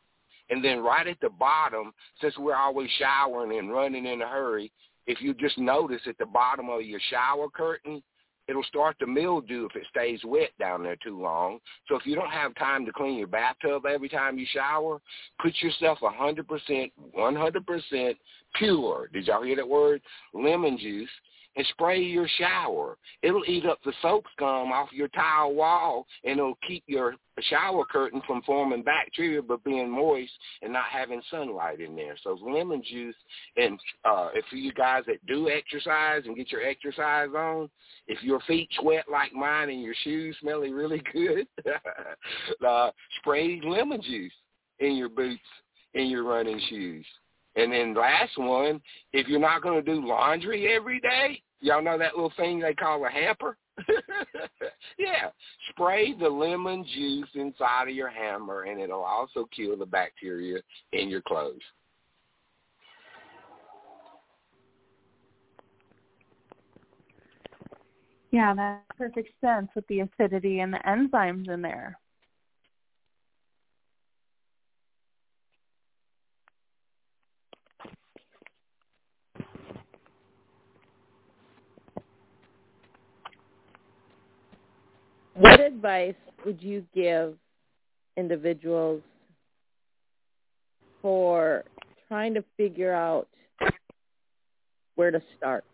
[0.48, 4.72] And then right at the bottom, since we're always showering and running in a hurry,
[5.06, 8.02] if you just notice at the bottom of your shower curtain,
[8.50, 11.60] it'll start to mildew if it stays wet down there too long.
[11.88, 15.00] So if you don't have time to clean your bathtub every time you shower,
[15.40, 18.16] put yourself a 100%, 100%
[18.56, 20.02] pure, did y'all hear that word?
[20.34, 21.08] Lemon juice
[21.60, 22.96] and spray your shower.
[23.22, 27.16] It'll eat up the soap scum off your tile wall, and it'll keep your
[27.50, 32.16] shower curtain from forming bacteria but being moist and not having sunlight in there.
[32.22, 33.14] So lemon juice,
[33.58, 37.68] and uh, if you guys that do exercise and get your exercise on,
[38.06, 41.46] if your feet sweat like mine and your shoes smelling really good,
[42.66, 44.32] uh, spray lemon juice
[44.78, 45.42] in your boots
[45.92, 47.04] in your running shoes.
[47.56, 48.80] And then last one,
[49.12, 52.74] if you're not going to do laundry every day, y'all know that little thing they
[52.74, 53.56] call a hamper?
[54.98, 55.30] yeah.
[55.70, 60.60] Spray the lemon juice inside of your hammer and it'll also kill the bacteria
[60.92, 61.60] in your clothes.
[68.32, 71.98] Yeah, that makes perfect sense with the acidity and the enzymes in there.
[85.40, 87.34] What advice would you give
[88.18, 89.00] individuals
[91.00, 91.64] for
[92.08, 93.26] trying to figure out
[94.96, 95.64] where to start?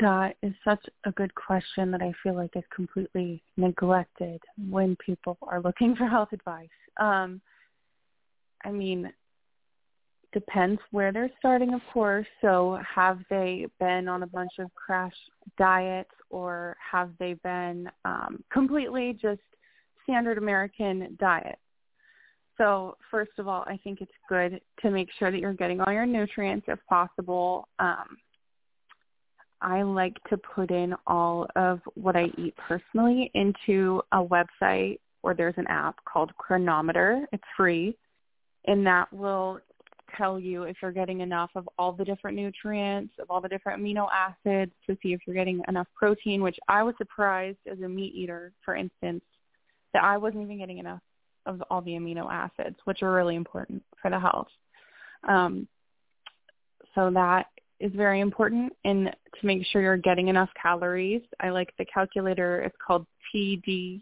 [0.00, 5.38] That is such a good question that I feel like is completely neglected when people
[5.42, 6.66] are looking for health advice.
[6.96, 7.40] Um,
[8.64, 9.12] I mean,
[10.38, 12.26] depends where they're starting, of course.
[12.40, 15.14] So have they been on a bunch of crash
[15.56, 19.40] diets or have they been um, completely just
[20.04, 21.58] standard American diet?
[22.56, 25.92] So first of all, I think it's good to make sure that you're getting all
[25.92, 27.68] your nutrients if possible.
[27.78, 28.16] Um,
[29.60, 35.34] I like to put in all of what I eat personally into a website or
[35.34, 37.26] there's an app called Cronometer.
[37.32, 37.96] It's free.
[38.66, 39.60] And that will
[40.16, 43.82] tell you if you're getting enough of all the different nutrients, of all the different
[43.82, 47.88] amino acids to see if you're getting enough protein, which I was surprised as a
[47.88, 49.22] meat eater, for instance,
[49.92, 51.00] that I wasn't even getting enough
[51.46, 54.48] of all the amino acids, which are really important for the health.
[55.28, 55.66] Um,
[56.94, 57.46] so that
[57.80, 59.06] is very important and
[59.40, 61.22] to make sure you're getting enough calories.
[61.40, 62.62] I like the calculator.
[62.62, 64.00] It's called TDEE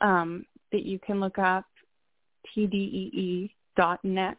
[0.00, 1.64] um, that you can look up,
[3.78, 4.38] TDEE.net.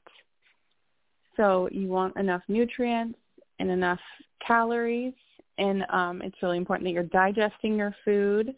[1.37, 3.17] So you want enough nutrients
[3.59, 3.99] and enough
[4.45, 5.13] calories,
[5.57, 8.55] and um, it's really important that you're digesting your food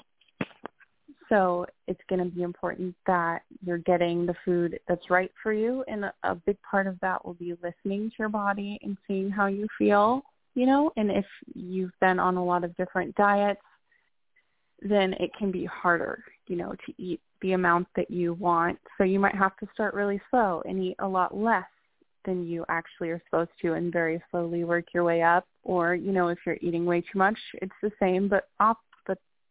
[1.31, 5.81] so it's going to be important that you're getting the food that's right for you.
[5.87, 9.31] And a, a big part of that will be listening to your body and seeing
[9.31, 10.23] how you feel,
[10.55, 13.61] you know, and if you've been on a lot of different diets,
[14.81, 18.77] then it can be harder, you know, to eat the amount that you want.
[18.97, 21.63] So you might have to start really slow and eat a lot less
[22.25, 25.47] than you actually are supposed to and very slowly work your way up.
[25.63, 28.77] Or, you know, if you're eating way too much, it's the same but op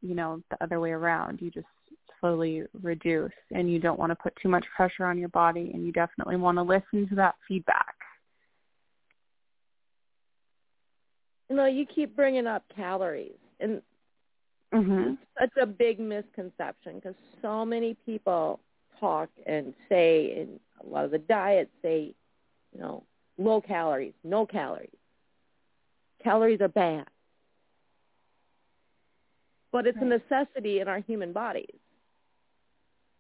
[0.03, 1.41] you know, the other way around.
[1.43, 1.67] You just
[2.21, 5.85] slowly reduce and you don't want to put too much pressure on your body and
[5.85, 7.95] you definitely want to listen to that feedback.
[11.49, 13.83] You know, you keep bringing up calories and
[14.73, 15.15] mm-hmm.
[15.39, 18.61] such a big misconception because so many people
[18.99, 22.15] talk and say, and a lot of the diets say,
[22.73, 23.03] you know,
[23.39, 24.91] low calories, no calories.
[26.23, 27.07] Calories are bad
[29.73, 30.07] but it's right.
[30.07, 31.67] a necessity in our human bodies.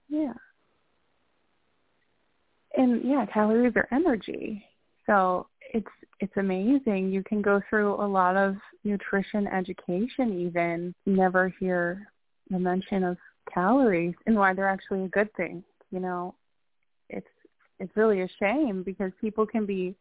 [0.08, 0.32] Yeah.
[2.76, 4.64] And yeah, calories are energy.
[5.06, 5.86] So it's
[6.20, 7.10] it's amazing.
[7.10, 12.06] You can go through a lot of nutrition education even never hear
[12.50, 13.16] the mention of
[13.52, 15.64] calories and why they're actually a good thing.
[15.90, 16.34] You know,
[17.08, 17.26] it's
[17.78, 19.94] it's really a shame because people can be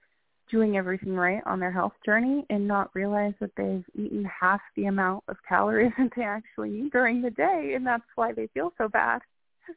[0.51, 4.85] doing everything right on their health journey and not realize that they've eaten half the
[4.85, 8.73] amount of calories that they actually eat during the day and that's why they feel
[8.77, 9.21] so bad.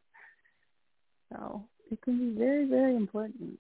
[1.33, 3.59] So it can be very, very important.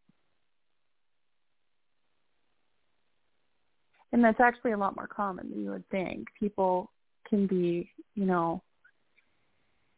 [4.12, 6.28] And that's actually a lot more common than you would think.
[6.38, 6.90] People
[7.28, 8.62] can be, you know,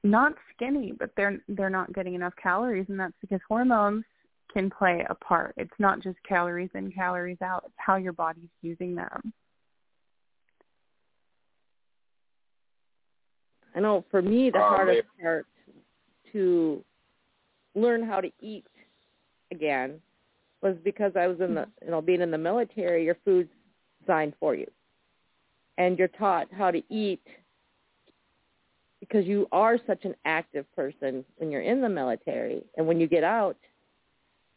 [0.04, 4.04] not skinny, but they're they're not getting enough calories and that's because hormones
[4.52, 5.54] can play a part.
[5.56, 7.64] It's not just calories in, calories out.
[7.66, 9.32] It's how your body's using them.
[13.74, 15.46] I know for me the Um, hardest it- part
[16.32, 16.84] to
[17.74, 18.66] learn how to eat
[19.50, 20.00] again
[20.60, 23.04] was because I was in the you know being in the military.
[23.04, 23.50] Your food's
[24.04, 24.70] designed for you.
[25.78, 27.22] And you're taught how to eat
[29.00, 32.62] because you are such an active person when you're in the military.
[32.76, 33.56] And when you get out,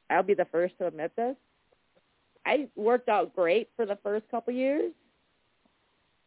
[0.10, 1.36] I'll be the first to admit this.
[2.46, 4.94] I worked out great for the first couple years,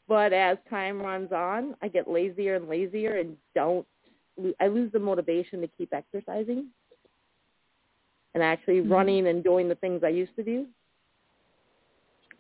[0.07, 3.87] but as time runs on, I get lazier and lazier and don't.
[4.61, 6.67] I lose the motivation to keep exercising
[8.35, 8.93] and actually Mm-hmm.
[8.93, 10.67] running and doing the things I used to do.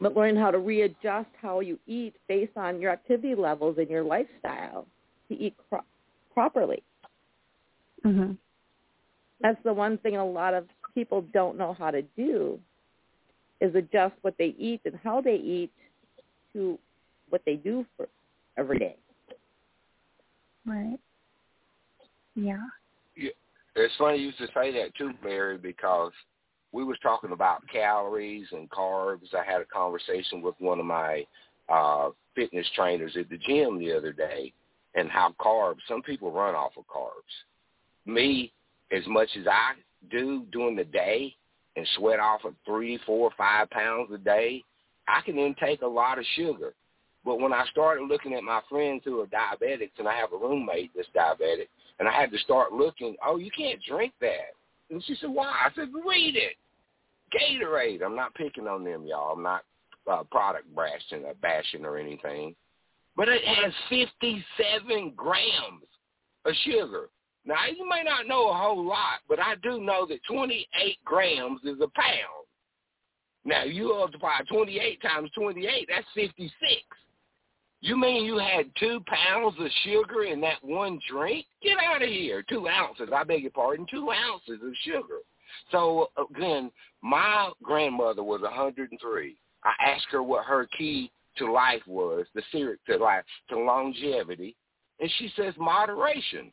[0.00, 4.02] But learn how to readjust how you eat based on your activity levels and your
[4.02, 4.86] lifestyle
[5.28, 5.84] to eat pro-
[6.32, 6.82] properly.
[8.04, 8.38] Mhm.
[9.40, 12.58] That's the one thing a lot of people don't know how to do
[13.60, 15.72] is adjust what they eat and how they eat
[16.52, 16.78] to
[17.28, 18.08] what they do for
[18.56, 18.96] every day.
[20.64, 20.98] Right.
[22.34, 22.66] Yeah.
[23.76, 26.12] It's funny you should say that too, Mary, because
[26.72, 29.34] we was talking about calories and carbs.
[29.34, 31.24] I had a conversation with one of my
[31.68, 34.52] uh fitness trainers at the gym the other day
[34.94, 38.06] and how carbs some people run off of carbs.
[38.06, 38.52] Me,
[38.92, 39.74] as much as I
[40.10, 41.34] do during the day
[41.76, 44.62] and sweat off of three, four, five pounds a day,
[45.06, 46.72] I can intake a lot of sugar.
[47.24, 50.36] But when I started looking at my friends who are diabetics and I have a
[50.36, 51.68] roommate that's diabetic
[51.98, 54.54] and I had to start looking, oh, you can't drink that.
[54.90, 55.46] And she said, why?
[55.46, 56.56] I said, read it.
[57.32, 58.02] Gatorade.
[58.04, 59.32] I'm not picking on them, y'all.
[59.32, 59.62] I'm not
[60.10, 62.54] uh, product bashing, uh, bashing or anything.
[63.16, 65.84] But it has 57 grams
[66.44, 67.08] of sugar.
[67.44, 71.60] Now, you may not know a whole lot, but I do know that 28 grams
[71.64, 72.46] is a pound.
[73.44, 76.52] Now, you multiply 28 times 28, that's 56.
[77.82, 81.46] You mean you had two pounds of sugar in that one drink?
[81.62, 82.42] Get out of here.
[82.48, 85.20] Two ounces, I beg your pardon, two ounces of sugar.
[85.72, 86.70] So, again,
[87.02, 89.36] my grandmother was 103.
[89.64, 94.56] I asked her what her key to life was, the secret to life, to longevity,
[95.00, 96.52] and she says moderation.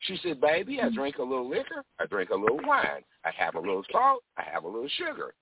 [0.00, 3.54] She said, baby, I drink a little liquor, I drink a little wine, I have
[3.54, 5.34] a little salt, I have a little sugar.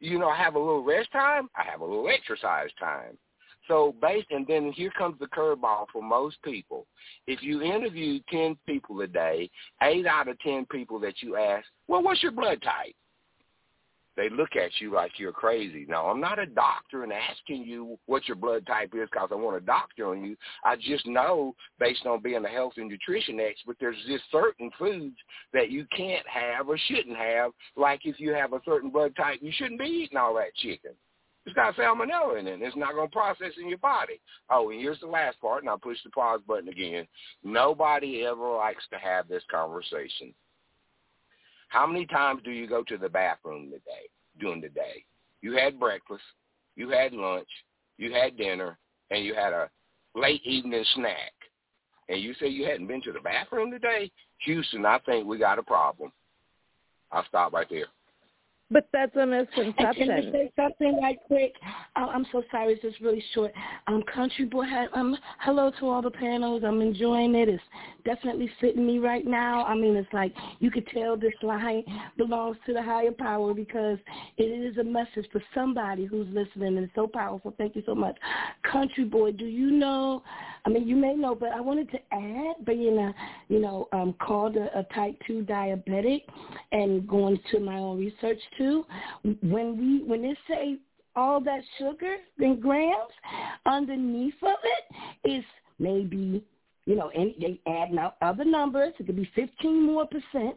[0.00, 3.18] You know, I have a little rest time, I have a little exercise time.
[3.70, 6.88] So based, and then here comes the curveball for most people.
[7.28, 9.48] If you interview 10 people a day,
[9.80, 12.96] 8 out of 10 people that you ask, well, what's your blood type?
[14.16, 15.86] They look at you like you're crazy.
[15.88, 19.36] Now, I'm not a doctor and asking you what your blood type is because I
[19.36, 20.36] want a doctor on you.
[20.64, 25.16] I just know, based on being a health and nutrition expert, there's just certain foods
[25.52, 27.52] that you can't have or shouldn't have.
[27.76, 30.90] Like if you have a certain blood type, you shouldn't be eating all that chicken.
[31.46, 32.60] It's got salmonella in it.
[32.62, 34.20] It's not going to process in your body.
[34.50, 37.06] Oh, and here's the last part, and I'll push the pause button again.
[37.42, 40.34] Nobody ever likes to have this conversation.
[41.68, 45.04] How many times do you go to the bathroom today, during the day?
[45.40, 46.22] You had breakfast,
[46.76, 47.48] you had lunch,
[47.96, 48.78] you had dinner,
[49.10, 49.70] and you had a
[50.14, 51.32] late evening snack.
[52.08, 54.10] And you say you hadn't been to the bathroom today?
[54.40, 56.12] Houston, I think we got a problem.
[57.12, 57.86] I'll stop right there.
[58.72, 60.32] But that's a And can I misconception.
[60.32, 61.54] say something right quick?
[61.96, 63.52] Uh, I'm so sorry, it's just really short.
[63.88, 64.64] Um, Country Boy,
[64.94, 66.62] um, hello to all the panels.
[66.64, 67.48] I'm enjoying it.
[67.48, 67.62] It's
[68.04, 69.64] definitely fitting me right now.
[69.64, 71.82] I mean, it's like you could tell this line
[72.16, 73.98] belongs to the higher power because
[74.36, 77.52] it is a message for somebody who's listening, and it's so powerful.
[77.58, 78.16] Thank you so much.
[78.62, 80.22] Country Boy, do you know?
[80.64, 83.14] I mean, you may know, but I wanted to add, being a,
[83.48, 86.22] you know, um, called a, a type two diabetic,
[86.70, 88.84] and going to my own research too.
[89.42, 90.78] When we when they say
[91.16, 93.12] all that sugar in grams,
[93.66, 95.44] underneath of it is
[95.78, 96.44] maybe
[96.86, 98.92] you know, and they add now other numbers.
[98.98, 100.56] It could be 15 more percent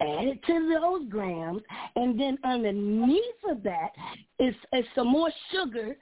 [0.00, 1.62] added to those grams,
[1.96, 3.90] and then underneath of that
[4.38, 5.96] is, is some more sugar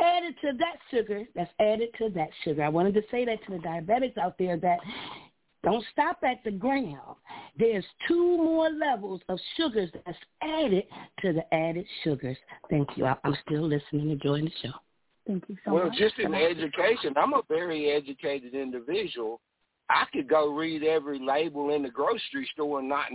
[0.00, 2.64] added to that sugar that's added to that sugar.
[2.64, 4.78] I wanted to say that to the diabetics out there that
[5.62, 7.00] don't stop at the gram.
[7.58, 10.84] There's two more levels of sugars that's added
[11.20, 12.36] to the added sugars.
[12.70, 13.06] Thank you.
[13.06, 14.74] I- I'm still listening, and enjoying the show.
[15.26, 15.98] Thank you so well, much.
[15.98, 19.40] Well, just in education, I'm a very educated individual.
[19.88, 23.10] I could go read every label in the grocery store and not.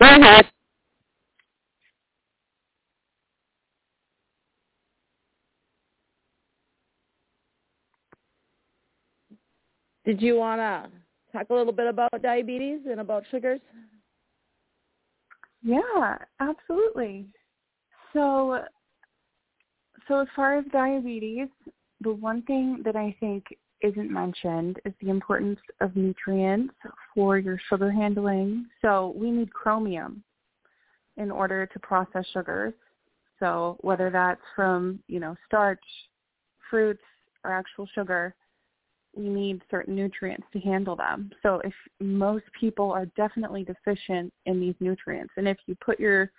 [0.00, 0.50] Go ahead.
[10.04, 10.90] Did you want to
[11.32, 13.60] talk a little bit about diabetes and about sugars?
[15.62, 17.26] Yeah, absolutely.
[18.12, 18.64] So,
[20.08, 21.48] so as far as diabetes,
[22.00, 23.44] the one thing that I think
[23.80, 26.74] isn't mentioned is the importance of nutrients
[27.14, 28.66] for your sugar handling.
[28.80, 30.22] So we need chromium
[31.16, 32.74] in order to process sugars.
[33.38, 35.82] So whether that's from, you know, starch,
[36.70, 37.02] fruits,
[37.44, 38.34] or actual sugar,
[39.14, 41.30] we need certain nutrients to handle them.
[41.42, 46.30] So if most people are definitely deficient in these nutrients, and if you put your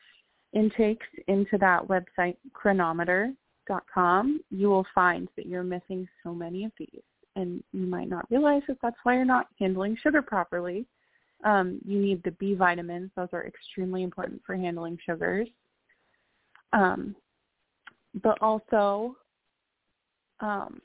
[0.53, 7.01] intakes into that website cronometer.com, you will find that you're missing so many of these.
[7.35, 10.85] And you might not realize that that's why you're not handling sugar properly.
[11.43, 13.11] Um, you need the B vitamins.
[13.15, 15.47] Those are extremely important for handling sugars.
[16.71, 17.15] Um,
[18.21, 19.15] but also,
[20.39, 20.81] um,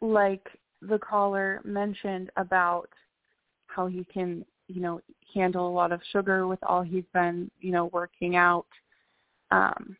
[0.00, 0.46] like
[0.82, 2.88] the caller mentioned about
[3.66, 5.00] how he can, you know,
[5.34, 8.66] handle a lot of sugar with all he's been, you know, working out.
[9.50, 9.96] Um,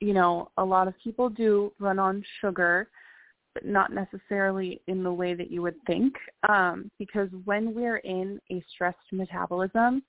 [0.00, 2.88] you know, a lot of people do run on sugar,
[3.54, 6.14] but not necessarily in the way that you would think.
[6.48, 10.02] Um, because when we're in a stressed metabolism,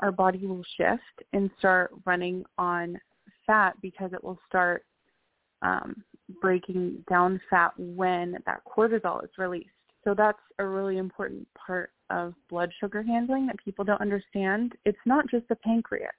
[0.00, 2.98] our body will shift and start running on
[3.46, 4.84] fat because it will start
[5.62, 6.02] um,
[6.40, 9.68] breaking down fat when that cortisol is released.
[10.04, 14.74] So that's a really important part of blood sugar handling that people don't understand.
[14.84, 16.12] It's not just the pancreas.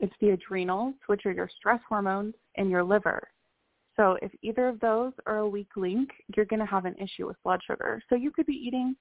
[0.00, 3.28] It's the adrenals, which are your stress hormones, and your liver.
[3.96, 7.26] So if either of those are a weak link, you're going to have an issue
[7.26, 8.02] with blood sugar.
[8.08, 8.96] So you could be eating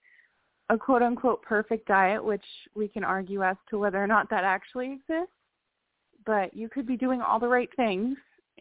[0.69, 2.45] a quote unquote perfect diet, which
[2.75, 5.33] we can argue as to whether or not that actually exists.
[6.25, 8.17] But you could be doing all the right things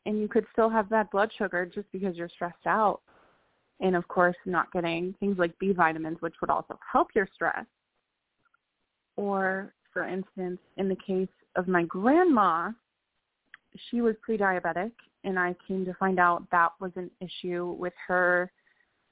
[0.06, 3.00] and you could still have bad blood sugar just because you're stressed out.
[3.80, 7.66] And of course, not getting things like B vitamins, which would also help your stress.
[9.16, 12.70] Or, for instance, in the case of my grandma,
[13.90, 14.92] she was pre-diabetic,
[15.24, 18.52] and I came to find out that was an issue with her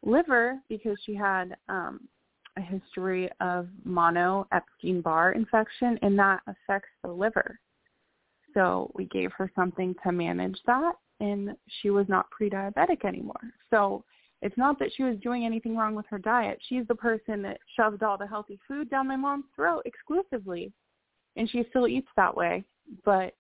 [0.03, 2.09] liver because she had um,
[2.57, 7.59] a history of mono Epstein-Barr infection, and that affects the liver.
[8.55, 13.41] So we gave her something to manage that, and she was not pre-diabetic anymore.
[13.71, 14.05] So
[14.43, 16.59] it's not that she was doing anything wrong with her diet.
[16.69, 20.73] She's the person that shoved all the healthy food down my mom's throat exclusively,
[21.37, 22.65] and she still eats that way.
[23.05, 23.35] But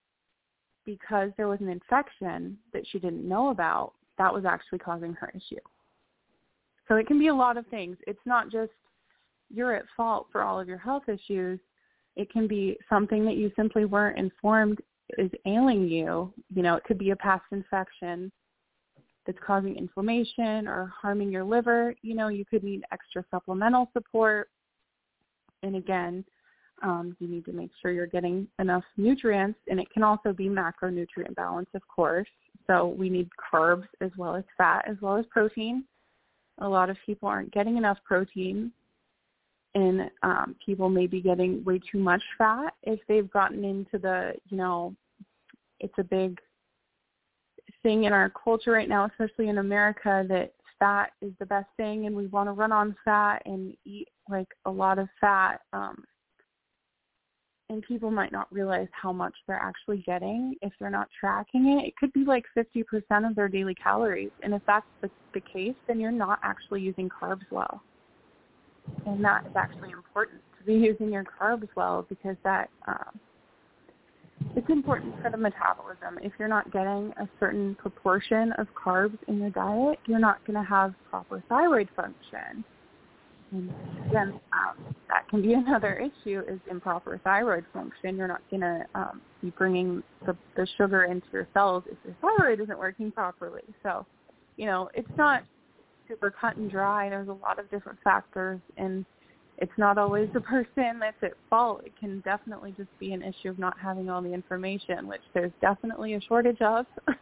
[0.84, 5.32] because there was an infection that she didn't know about, that was actually causing her
[5.34, 5.61] issue.
[6.86, 7.96] So it can be a lot of things.
[8.06, 8.72] It's not just
[9.52, 11.58] you're at fault for all of your health issues.
[12.16, 14.80] It can be something that you simply weren't informed
[15.18, 18.30] is ailing you, you know, it could be a past infection
[19.26, 24.48] that's causing inflammation or harming your liver, you know, you could need extra supplemental support.
[25.62, 26.24] And again,
[26.82, 30.48] um, you need to make sure you're getting enough nutrients, and it can also be
[30.48, 32.28] macronutrient balance, of course.
[32.66, 35.84] So we need carbs as well as fat as well as protein.
[36.58, 38.72] A lot of people aren't getting enough protein,
[39.74, 44.32] and um, people may be getting way too much fat if they've gotten into the,
[44.48, 44.94] you know,
[45.78, 46.40] it's a big
[47.82, 52.06] thing in our culture right now, especially in America, that fat is the best thing
[52.06, 55.60] and we want to run on fat and eat like a lot of fat.
[55.72, 56.02] Um,
[57.68, 61.86] and people might not realize how much they're actually getting if they're not tracking it.
[61.86, 64.32] It could be like 50% of their daily calories.
[64.42, 67.80] And if that's the, the case, then you're not actually using carbs well.
[69.07, 73.18] And that is actually important to be using your carbs well because that um,
[74.57, 76.18] it's important for the metabolism.
[76.22, 80.59] If you're not getting a certain proportion of carbs in your diet, you're not going
[80.62, 82.64] to have proper thyroid function.
[83.53, 83.72] And
[84.09, 88.16] again, um, that can be another issue is improper thyroid function.
[88.16, 92.16] You're not going to um, be bringing the, the sugar into your cells if your
[92.20, 93.62] thyroid isn't working properly.
[93.82, 94.07] So,
[94.57, 95.45] you know, it's not
[96.11, 97.08] super cut and dry.
[97.08, 99.06] There's a lot of different factors and
[99.61, 101.82] it's not always the person that's at fault.
[101.84, 105.52] It can definitely just be an issue of not having all the information, which there's
[105.61, 106.86] definitely a shortage of.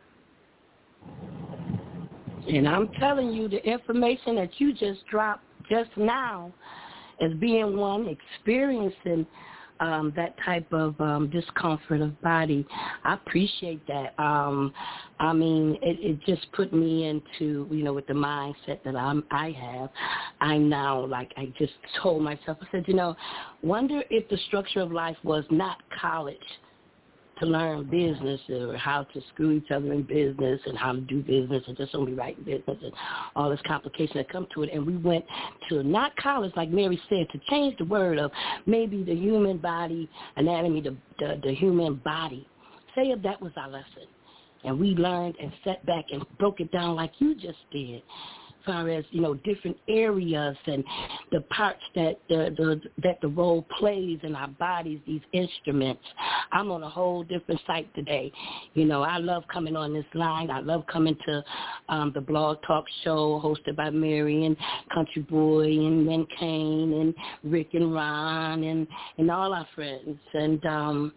[2.49, 6.53] and I'm telling you, the information that you just dropped just now,
[7.21, 9.27] as being one experiencing
[9.81, 12.67] um, that type of um, discomfort of body.
[13.05, 14.19] I appreciate that.
[14.21, 14.73] Um,
[15.21, 19.25] I mean, it, it just put me into, you know, with the mindset that I'm,
[19.31, 19.91] I have.
[20.41, 23.17] I now, like, I just told myself, I said, you know,
[23.63, 26.37] wonder if the structure of life was not college
[27.41, 31.23] to learn business or how to screw each other in business and how to do
[31.23, 32.93] business and just only write business and
[33.37, 34.71] all this complication that come to it.
[34.73, 35.25] And we went
[35.69, 38.31] to not college, like Mary said, to change the word of
[38.67, 42.47] maybe the human body anatomy, the, the, the human body.
[42.95, 44.07] Say if that was our lesson.
[44.65, 48.03] And we learned and sat back and broke it down like you just did
[48.69, 50.85] far as you know different areas and
[51.33, 56.03] the parts that the, the that the role plays in our bodies, these instruments.
[56.53, 58.31] I'm on a whole different site today.
[58.75, 60.51] You know, I love coming on this line.
[60.51, 61.45] I love coming to
[61.89, 64.57] um, the Blog Talk Show hosted by Mary and
[64.93, 67.15] Country Boy and Len Kane and
[67.51, 71.13] Rick and Ron and and all our friends and um,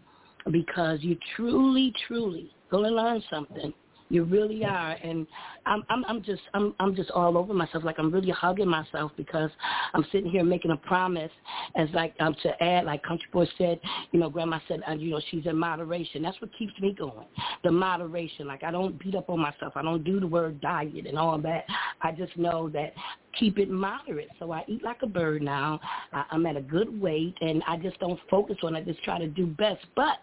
[0.50, 3.74] because you truly, truly gonna learn something
[4.12, 5.26] you really are, and
[5.64, 7.82] I'm I'm I'm just I'm I'm just all over myself.
[7.82, 9.50] Like I'm really hugging myself because
[9.94, 11.30] I'm sitting here making a promise,
[11.76, 15.12] as like um to add, like Country Boy said, you know, Grandma said, uh, you
[15.12, 16.20] know, she's in moderation.
[16.20, 17.26] That's what keeps me going.
[17.64, 18.46] The moderation.
[18.46, 19.72] Like I don't beat up on myself.
[19.76, 21.64] I don't do the word diet and all that.
[22.02, 22.92] I just know that
[23.40, 24.28] keep it moderate.
[24.38, 25.80] So I eat like a bird now.
[26.12, 28.80] I, I'm at a good weight, and I just don't focus on it.
[28.80, 30.18] I just try to do best, but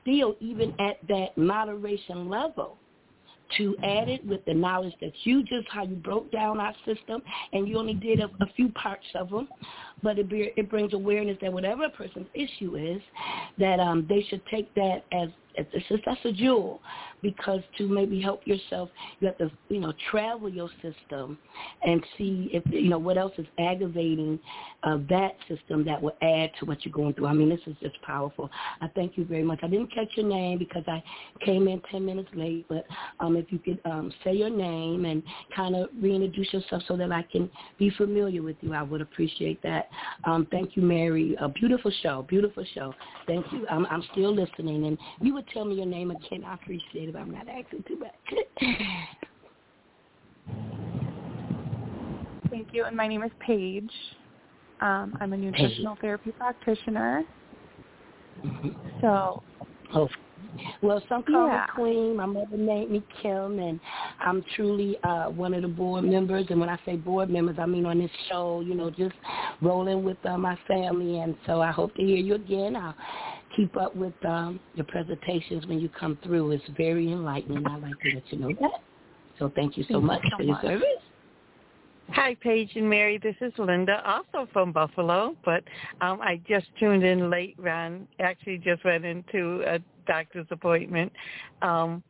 [0.00, 2.79] still even at that moderation level
[3.58, 7.22] to add it with the knowledge that you just how you broke down our system
[7.52, 9.48] and you only did a, a few parts of them
[10.02, 13.00] but it, be, it brings awareness that whatever a person's issue is
[13.58, 16.80] that um, they should take that as it's just that's a jewel
[17.22, 18.90] because to maybe help yourself
[19.20, 21.38] you have to you know travel your system
[21.82, 24.38] and see if you know what else is aggravating
[24.82, 27.26] uh, that system that will add to what you're going through.
[27.26, 28.50] I mean this is just powerful.
[28.80, 29.60] I thank you very much.
[29.62, 31.02] I didn't catch your name because i
[31.44, 32.84] came in 10 minutes late but
[33.18, 35.22] um if you could um say your name and
[35.54, 39.62] kind of reintroduce yourself so that i can be familiar with you i would appreciate
[39.62, 39.88] that.
[40.24, 41.36] Um thank you mary.
[41.40, 42.94] A beautiful show beautiful show.
[43.26, 43.66] Thank you.
[43.70, 46.44] I'm i'm still listening and you would tell me your name again.
[46.44, 48.10] I appreciate it but i'm not asking too much
[52.50, 52.84] Thank you.
[52.84, 53.90] And my name is Paige.
[54.80, 57.22] Um, I'm a nutritional therapy practitioner.
[59.00, 59.42] So,
[59.92, 60.08] Oh,
[60.82, 61.66] well, some call Yeah.
[61.66, 62.16] me Queen.
[62.16, 63.80] My mother named me Kim, and
[64.20, 66.46] I'm truly uh, one of the board members.
[66.50, 69.14] And when I say board members, I mean on this show, you know, just
[69.60, 71.18] rolling with uh, my family.
[71.20, 72.76] And so I hope to hear you again.
[72.76, 72.94] I'll
[73.56, 76.52] keep up with um, your presentations when you come through.
[76.52, 77.66] It's very enlightening.
[77.66, 78.82] I'd like to let you know that.
[79.38, 80.64] So thank you so Thank you much so for your much.
[80.64, 80.86] service.
[82.12, 83.18] Hi, Paige and Mary.
[83.18, 85.62] This is Linda, also from Buffalo, but
[86.00, 88.08] um, I just tuned in late, Ron.
[88.18, 89.78] Actually, just went into a
[90.08, 91.12] doctor's appointment,
[91.62, 92.02] um,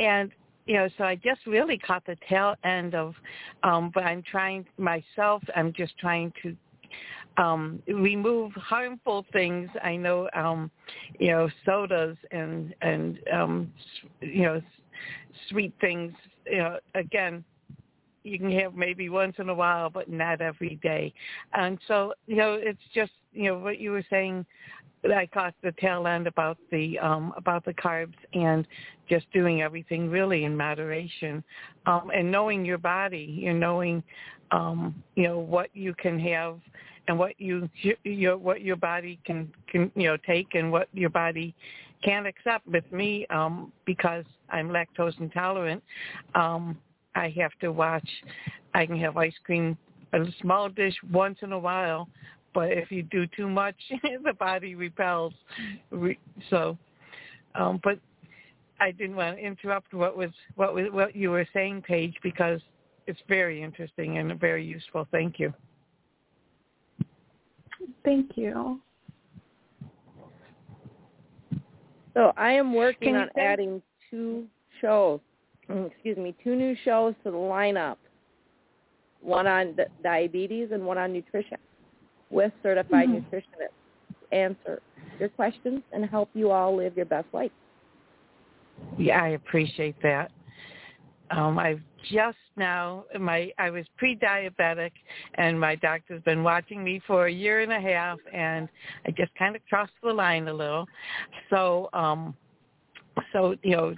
[0.00, 0.32] and
[0.66, 3.14] you know, so I just really caught the tail end of.
[3.62, 5.42] Um, but I'm trying myself.
[5.54, 6.56] I'm just trying to
[7.36, 10.70] um remove harmful things i know um
[11.18, 13.72] you know sodas and and um
[14.20, 14.62] you know
[15.48, 16.12] sweet things
[16.46, 17.44] you know again
[18.24, 21.12] you can have maybe once in a while, but not every day.
[21.52, 24.44] And so, you know, it's just, you know, what you were saying.
[25.04, 28.66] I caught the tail end about the um, about the carbs and
[29.06, 31.44] just doing everything really in moderation,
[31.84, 33.36] um, and knowing your body.
[33.38, 34.02] You're knowing,
[34.50, 36.58] um, you know, what you can have
[37.08, 37.68] and what you
[38.04, 41.54] your what your body can can you know take and what your body
[42.02, 42.66] can't accept.
[42.66, 45.82] With me, um, because I'm lactose intolerant.
[46.34, 46.78] Um,
[47.14, 48.08] I have to watch.
[48.74, 49.76] I can have ice cream,
[50.12, 52.08] a small dish once in a while,
[52.52, 53.76] but if you do too much,
[54.24, 55.32] the body repels.
[56.50, 56.76] So,
[57.54, 57.98] um, but
[58.80, 62.60] I didn't want to interrupt what was what was what you were saying, Paige, because
[63.06, 65.06] it's very interesting and very useful.
[65.10, 65.52] Thank you.
[68.04, 68.80] Thank you.
[72.14, 74.46] So I am working on say- adding two
[74.80, 75.20] shows,
[75.68, 77.96] mm, excuse me, two new shows to the lineup.
[79.20, 81.58] One on di- diabetes and one on nutrition
[82.30, 83.34] with certified Mm-hmm.
[83.34, 83.72] nutritionists.
[84.30, 84.82] to Answer
[85.18, 87.52] your questions and help you all live your best life.
[88.98, 90.30] Yeah, I appreciate that.
[91.30, 91.80] Um, I've
[92.10, 94.92] just now my I was pre-diabetic,
[95.34, 98.68] and my doctor's been watching me for a year and a half, and
[99.06, 100.86] I just kind of crossed the line a little.
[101.50, 102.34] So, um,
[103.32, 103.94] so you know,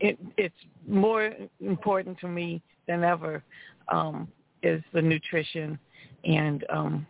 [0.00, 0.54] it, it's
[0.86, 3.42] more important to me than ever
[3.88, 4.28] um,
[4.62, 5.78] is the nutrition
[6.24, 7.06] and um,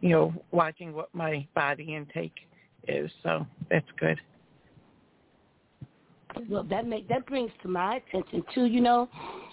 [0.00, 2.36] you know watching what my body intake
[2.88, 3.10] is.
[3.22, 4.18] So that's good.
[6.48, 8.66] Well, that make that brings to my attention too.
[8.66, 9.08] You know,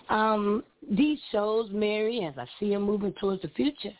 [0.09, 3.93] um, these shows, Mary, as I see them moving towards the future.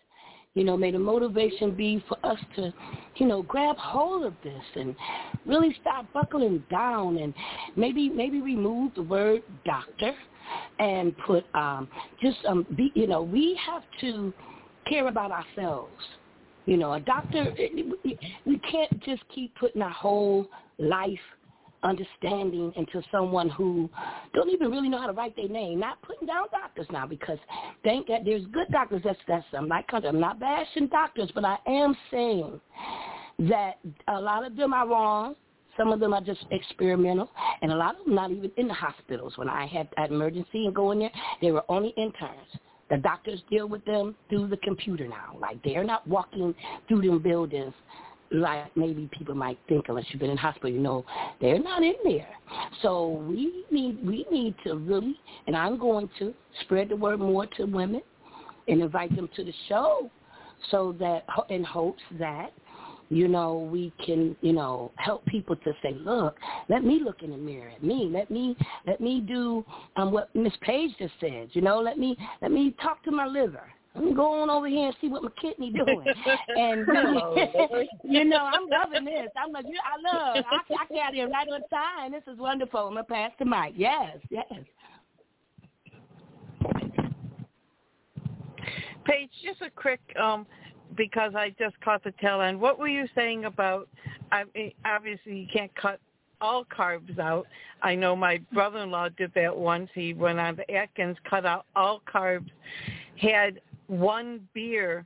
[0.56, 2.74] You know, may the motivation be for us to,
[3.18, 4.96] you know, grab hold of this and
[5.46, 7.34] really start buckling down and
[7.76, 10.14] maybe maybe remove the word doctor
[10.80, 11.88] and put um
[12.22, 14.34] just um be you know, we have to
[14.88, 15.94] care about ourselves.
[16.66, 17.54] You know, a doctor
[18.46, 20.48] we can't just keep putting our whole
[20.80, 21.20] life
[21.84, 23.90] understanding into someone who
[24.34, 25.80] don't even really know how to write their name.
[25.80, 27.38] Not putting down doctors now because
[27.84, 29.02] thank God there's good doctors.
[29.04, 32.60] That's that's I'm not I'm not bashing doctors, but I am saying
[33.40, 35.36] that a lot of them are wrong.
[35.78, 37.30] Some of them are just experimental,
[37.62, 39.38] and a lot of them not even in the hospitals.
[39.38, 41.12] When I had an emergency and go in there,
[41.42, 42.50] they were only interns.
[42.90, 45.38] The doctors deal with them through the computer now.
[45.40, 46.54] Like they're not walking
[46.88, 47.74] through them buildings
[48.32, 51.06] like maybe people might think unless you've been in hospital, you know,
[51.42, 52.30] they're not in there.
[52.82, 57.46] So we need we need to really and I'm going to spread the word more
[57.58, 58.02] to women
[58.68, 60.10] and invite them to the show
[60.72, 62.52] so that in hopes that
[63.10, 66.38] you know, we can, you know, help people to say, look,
[66.70, 68.08] let me look in the mirror at me.
[68.12, 68.56] Let me
[68.86, 69.66] let me do
[69.96, 73.26] um what Miss Paige just said, you know, let me let me talk to my
[73.26, 73.64] liver.
[73.96, 76.06] I'm going over here and see what my kidney doing.
[76.48, 76.88] and
[78.04, 79.30] you know, I'm loving this.
[79.36, 80.46] I'm like, I love.
[80.50, 82.12] I, I got here right on time.
[82.12, 82.80] This is wonderful.
[82.80, 83.74] I'm gonna pass the mic.
[83.76, 84.46] Yes, yes.
[89.06, 90.46] Paige, just a quick um
[90.96, 92.60] because I just caught the tail end.
[92.60, 93.88] What were you saying about?
[94.32, 96.00] I mean, obviously, you can't cut
[96.42, 97.48] all carbs out.
[97.82, 99.90] I know my brother-in-law did that once.
[99.94, 102.50] He went on the Atkins, cut out all carbs,
[103.18, 103.60] had
[103.90, 105.06] one beer,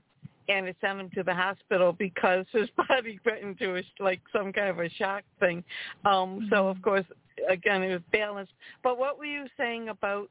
[0.49, 4.51] and it sent him to the hospital because his body went into a, like some
[4.51, 5.63] kind of a shock thing.
[6.05, 7.05] Um, so of course,
[7.49, 8.53] again, it was balanced.
[8.83, 10.29] But what were you saying about,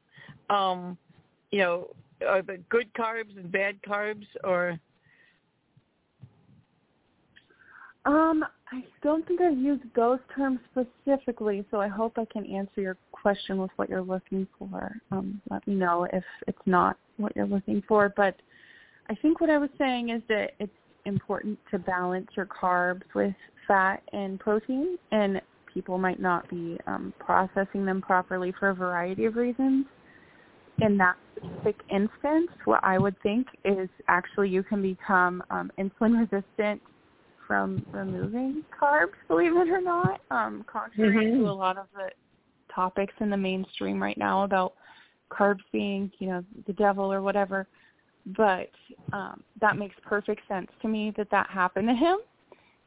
[0.49, 0.97] um,
[1.51, 1.87] you know,
[2.27, 4.79] are the good carbs and bad carbs, or?
[8.05, 12.81] Um, I don't think I've used those terms specifically, so I hope I can answer
[12.81, 14.91] your question with what you're looking for.
[15.11, 18.11] Um, let me know if it's not what you're looking for.
[18.15, 18.35] But
[19.09, 20.71] I think what I was saying is that it's
[21.05, 23.35] important to balance your carbs with
[23.67, 25.41] fat and protein, and
[25.73, 29.85] people might not be um, processing them properly for a variety of reasons.
[30.81, 36.19] In that specific instance, what I would think is actually you can become um, insulin
[36.19, 36.81] resistant
[37.53, 41.43] from removing carbs, believe it or not, um, contrary mm-hmm.
[41.43, 42.09] to a lot of the
[42.73, 44.73] topics in the mainstream right now about
[45.31, 47.67] carbs being, you know, the devil or whatever.
[48.35, 48.71] But
[49.11, 52.17] um, that makes perfect sense to me that that happened to him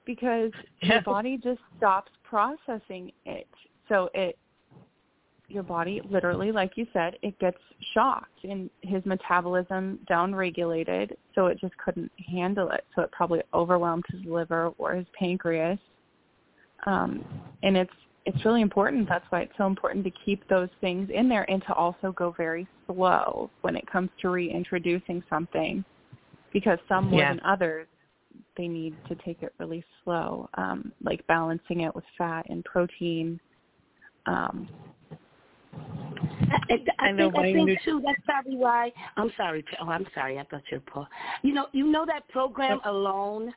[0.05, 0.51] because
[0.81, 3.47] your body just stops processing it.
[3.89, 4.37] So it
[5.49, 7.59] your body literally like you said it gets
[7.95, 12.85] shocked and his metabolism downregulated so it just couldn't handle it.
[12.95, 15.79] So it probably overwhelmed his liver or his pancreas.
[16.87, 17.25] Um
[17.63, 17.93] and it's
[18.25, 19.09] it's really important.
[19.09, 22.35] That's why it's so important to keep those things in there and to also go
[22.37, 25.85] very slow when it comes to reintroducing something
[26.53, 27.33] because some more yeah.
[27.33, 27.87] than others
[28.57, 33.39] they need to take it really slow um like balancing it with fat and protein
[34.27, 34.69] um
[36.49, 38.03] I, I, think, I think too.
[38.05, 38.93] That's probably why.
[39.17, 39.65] I'm sorry.
[39.81, 40.39] Oh, I'm sorry.
[40.39, 41.09] I thought you were Paul.
[41.43, 43.53] You know, you know that program alone.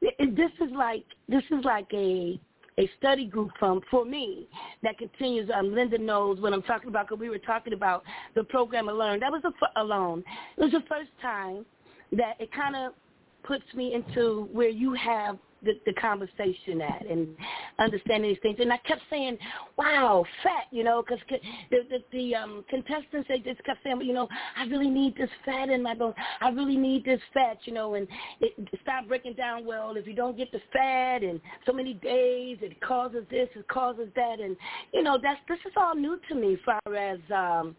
[0.00, 2.38] This is like this is like a
[2.78, 4.46] a study group from for me
[4.82, 5.50] that continues.
[5.54, 8.04] Um, Linda knows what I'm talking about because we were talking about
[8.34, 9.20] the program alone.
[9.20, 10.22] That was a, alone.
[10.56, 11.66] It was the first time
[12.12, 12.92] that it kind of
[13.44, 17.28] puts me into where you have the, the conversation at and
[17.78, 18.56] understanding these things.
[18.60, 19.38] And I kept saying,
[19.76, 21.22] "Wow, fat," you know, because
[21.70, 25.30] the the, the um, contestants they just kept saying, "You know, I really need this
[25.44, 26.14] fat in my bones.
[26.40, 28.06] I really need this fat," you know, and
[28.40, 29.66] it, it started breaking down.
[29.66, 33.68] Well, if you don't get the fat in so many days, it causes this, it
[33.68, 34.56] causes that, and
[34.92, 37.76] you know, that's this is all new to me, as far as um,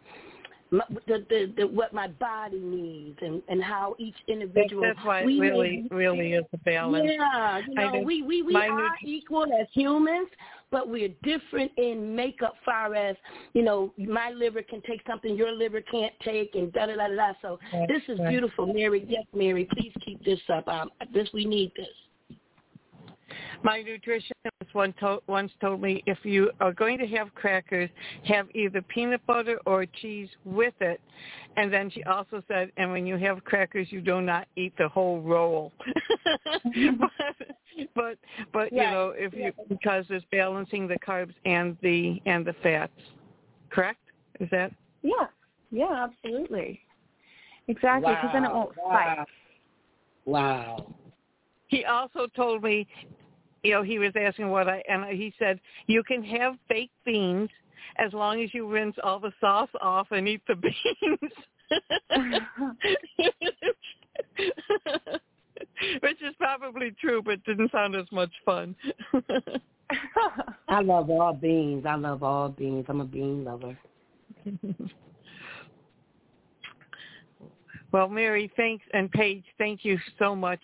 [0.71, 5.21] my, the, the, the what my body needs and and how each individual that's why
[5.21, 7.09] it really need, really is a balance.
[7.11, 10.29] Yeah you know we we we are equal as humans
[10.71, 13.15] but we're different in makeup far as
[13.53, 17.07] you know my liver can take something your liver can't take and da da da
[17.07, 18.29] da so right, this is right.
[18.29, 18.71] beautiful.
[18.71, 20.67] Mary yes mary please keep this up.
[20.67, 21.87] Um this we need this
[23.63, 27.89] my nutritionist one to- once told me if you are going to have crackers,
[28.25, 31.01] have either peanut butter or cheese with it.
[31.57, 34.87] And then she also said, and when you have crackers, you do not eat the
[34.87, 35.71] whole roll.
[36.65, 36.99] Mm-hmm.
[36.99, 37.09] but
[37.95, 38.17] but,
[38.53, 42.91] but you know, if you because it's balancing the carbs and the and the fats.
[43.69, 43.99] Correct?
[44.39, 44.71] Is that?
[45.01, 45.27] Yeah.
[45.71, 46.81] Yeah, absolutely.
[47.67, 48.33] Exactly, because wow.
[48.33, 49.15] then it won't wow.
[49.15, 49.27] fight.
[50.25, 50.95] Wow.
[51.67, 52.87] He also told me
[53.63, 57.49] you know, he was asking what I, and he said, you can have baked beans
[57.97, 61.33] as long as you rinse all the sauce off and eat the beans.
[66.01, 68.75] Which is probably true, but didn't sound as much fun.
[70.67, 71.85] I love all beans.
[71.85, 72.85] I love all beans.
[72.89, 73.77] I'm a bean lover.
[77.91, 80.59] Well, Mary, thanks, and Paige, thank you so much.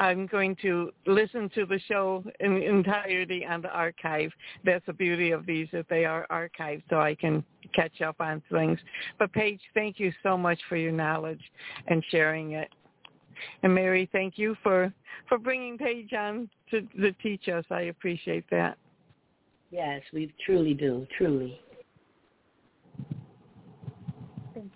[0.00, 4.32] I'm going to listen to the show in entirety on the archive.
[4.64, 7.44] That's the beauty of these, that they are archived, so I can
[7.74, 8.80] catch up on things.
[9.20, 11.42] But Paige, thank you so much for your knowledge
[11.86, 12.68] and sharing it.
[13.62, 14.92] And Mary, thank you for
[15.28, 17.64] for bringing Paige on to, to teach us.
[17.70, 18.76] I appreciate that.
[19.70, 21.60] Yes, we truly do, truly.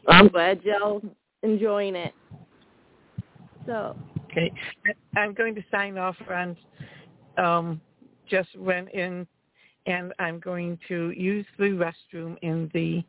[0.08, 1.02] I'm glad y'all
[1.42, 2.12] enjoying it.
[3.66, 3.96] So
[4.30, 4.52] Okay,
[5.16, 6.56] I'm going to sign off, Ron.
[7.38, 7.80] Um,
[8.28, 9.26] just went in,
[9.86, 13.02] and I'm going to use the restroom in the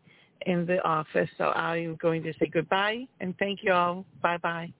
[0.46, 1.30] in the office.
[1.38, 4.06] So I'm going to say goodbye and thank you all.
[4.22, 4.72] Bye bye.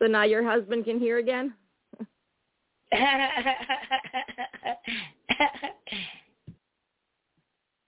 [0.00, 1.54] so now your husband can hear again?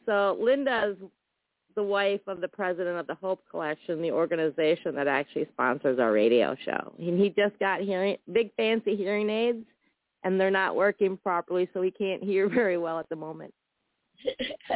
[0.09, 0.97] So Linda is
[1.79, 6.11] the wife of the president of the Hope Collection, the organization that actually sponsors our
[6.11, 6.93] radio show.
[6.99, 9.65] And he just got hearing big fancy hearing aids
[10.25, 13.55] and they're not working properly so he can't hear very well at the moment.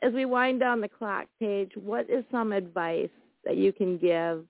[0.00, 3.10] As we wind down the clock, Paige, what is some advice
[3.44, 4.44] that you can give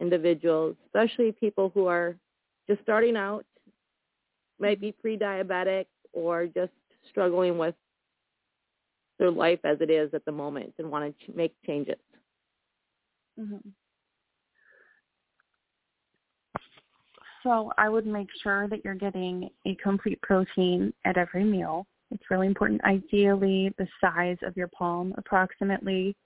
[0.00, 2.16] individuals, especially people who are
[2.70, 3.44] just starting out,
[4.58, 5.84] might be pre-diabetic
[6.14, 6.72] or just
[7.10, 7.74] struggling with
[9.18, 11.96] their life as it is at the moment and want to make changes?
[13.38, 13.56] hmm
[17.42, 21.86] So I would make sure that you're getting a complete protein at every meal.
[22.10, 22.82] It's really important.
[22.84, 26.16] Ideally, the size of your palm, approximately.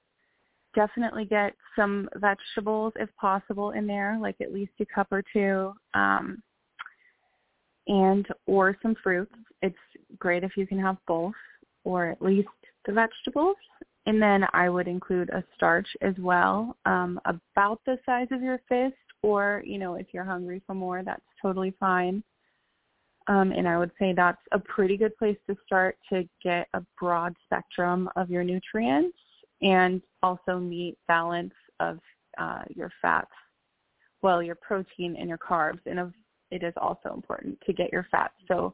[0.74, 5.72] Definitely get some vegetables if possible in there, like at least a cup or two,
[5.95, 6.43] um,
[7.89, 9.34] and or some fruits.
[9.62, 9.76] It's
[10.18, 11.32] great if you can have both,
[11.84, 12.49] or at least
[12.89, 13.57] the vegetables.
[14.07, 18.59] And then I would include a starch as well, um, about the size of your
[18.68, 22.24] fist, or you know, if you're hungry for more, that's totally fine.
[23.26, 26.82] Um, and I would say that's a pretty good place to start to get a
[26.99, 29.18] broad spectrum of your nutrients
[29.61, 31.99] and also meet balance of
[32.39, 33.30] uh, your fats,
[34.22, 35.80] well, your protein and your carbs.
[35.84, 36.14] And
[36.51, 38.34] it is also important to get your fats.
[38.47, 38.72] So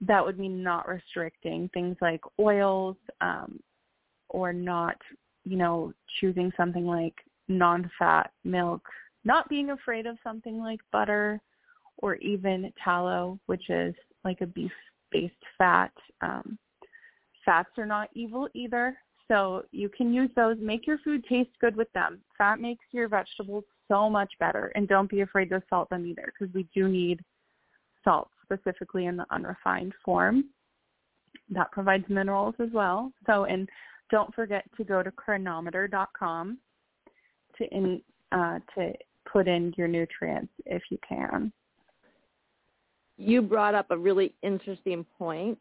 [0.00, 3.58] that would mean not restricting things like oils um,
[4.28, 4.96] or not,
[5.44, 7.14] you know, choosing something like
[7.48, 8.82] non-fat milk,
[9.24, 11.40] not being afraid of something like butter
[11.98, 13.94] or even tallow, which is
[14.24, 15.92] like a beef-based fat.
[16.20, 16.58] Um,
[17.44, 18.96] fats are not evil either,
[19.28, 20.56] so you can use those.
[20.60, 22.20] Make your food taste good with them.
[22.36, 26.32] Fat makes your vegetables so much better, and don't be afraid to salt them either,
[26.38, 27.20] because we do need
[28.04, 30.44] salt specifically in the unrefined form.
[31.50, 33.12] That provides minerals as well.
[33.26, 33.68] So, and
[34.10, 36.58] don't forget to go to cronometer.com
[37.58, 38.00] to in
[38.32, 38.92] uh, to
[39.30, 41.52] put in your nutrients if you can.
[43.18, 45.58] You brought up a really interesting point,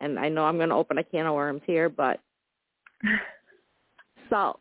[0.00, 2.20] and I know I'm going to open a can of worms here, but
[4.30, 4.60] salt.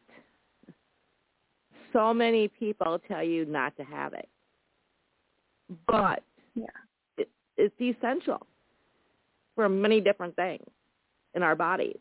[1.94, 4.28] So many people tell you not to have it,
[5.88, 6.24] but
[6.58, 6.66] Yeah.
[7.18, 8.46] it, it's essential
[9.56, 10.64] for many different things
[11.36, 11.98] in our bodies.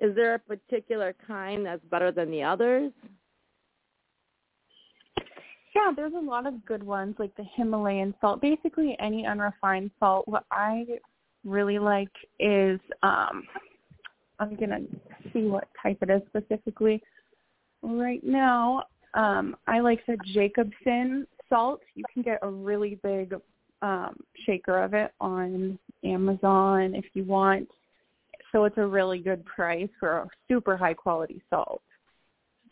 [0.00, 2.92] Is there a particular kind that's better than the others?
[5.74, 8.40] Yeah, there's a lot of good ones like the Himalayan salt.
[8.40, 10.26] Basically any unrefined salt.
[10.26, 10.86] What I
[11.44, 13.44] really like is um
[14.38, 14.80] I'm gonna
[15.32, 17.02] see what type it is specifically.
[17.82, 21.80] Right now, um, I like the Jacobsen salt.
[21.94, 23.34] You can get a really big
[23.82, 27.68] um shaker of it on Amazon if you want.
[28.52, 31.82] So it's a really good price for a super high quality salt.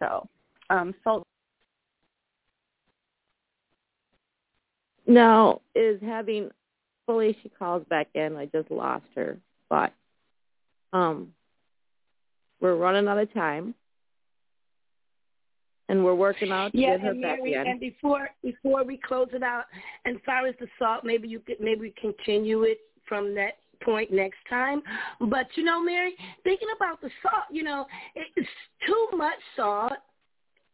[0.01, 0.29] So
[0.71, 1.25] um salt
[5.07, 6.51] Now, is having
[7.07, 8.37] fully she calls back in.
[8.37, 9.39] I just lost her,
[9.69, 9.93] but
[10.93, 11.33] um,
[12.61, 13.75] we're running out of time,
[15.89, 17.66] and we're working out to Yeah, get her and back Mary, in.
[17.66, 19.64] and before before we close it out,
[20.05, 22.78] and far as the salt, maybe you could maybe continue it
[23.09, 24.82] from that point next time.
[25.20, 28.49] But you know, Mary, thinking about the salt, you know, it's
[28.87, 29.93] too much salt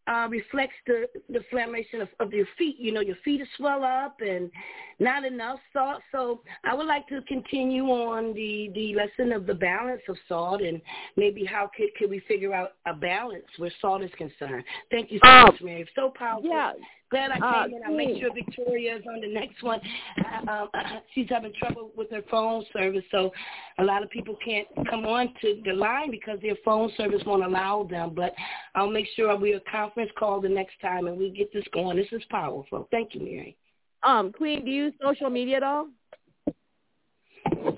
[0.06, 2.76] uh, reflects the the inflammation of, of your feet.
[2.78, 4.50] You know, your feet are swell up, and
[4.98, 6.02] not enough salt.
[6.12, 10.62] So I would like to continue on the the lesson of the balance of salt,
[10.62, 10.80] and
[11.16, 14.64] maybe how could could we figure out a balance where salt is concerned.
[14.90, 15.42] Thank you so Oh.
[15.46, 15.88] much, Mary.
[15.94, 16.50] So powerful.
[16.50, 16.72] Yeah,
[17.10, 17.82] Glad I Uh, came in.
[17.84, 19.80] I'll make sure Victoria is on the next one.
[20.24, 20.68] Uh, um,
[21.14, 23.32] she's having trouble with her phone service, so
[23.78, 27.44] a lot of people can't come on to the line because their phone service won't
[27.44, 28.14] allow them.
[28.14, 28.32] But
[28.76, 31.96] I'll make sure we a conference call the next time and we get this going.
[31.96, 32.86] This is powerful.
[32.90, 33.56] Thank you, Mary.
[34.02, 35.88] Um, Queen, do you use social media at all?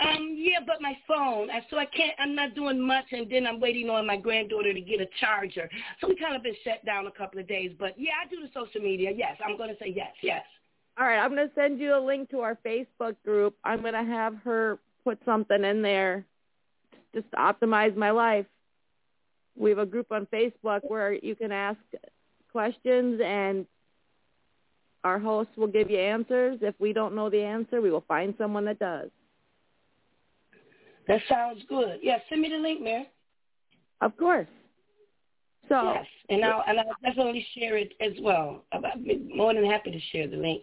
[0.03, 1.49] Um, yeah, but my phone.
[1.71, 2.13] So I can't.
[2.19, 5.69] I'm not doing much, and then I'm waiting on my granddaughter to get a charger.
[6.01, 7.73] So we kind of been shut down a couple of days.
[7.79, 9.11] But yeah, I do the social media.
[9.15, 10.43] Yes, I'm going to say yes, yes.
[10.99, 13.57] All right, I'm going to send you a link to our Facebook group.
[13.65, 16.25] I'm going to have her put something in there
[17.15, 18.47] just to optimize my life.
[19.57, 21.79] We have a group on Facebook where you can ask
[22.51, 23.67] questions and
[25.05, 26.59] our host will give you answers.
[26.63, 29.11] If we don't know the answer, we will find someone that does.
[31.09, 31.99] That sounds good.
[32.03, 33.09] Yeah, send me the link, Mary.
[34.01, 34.47] Of course.
[35.69, 38.65] So, Yes, and I'll and I'll definitely share it as well.
[38.73, 40.63] I'd be more than happy to share the link.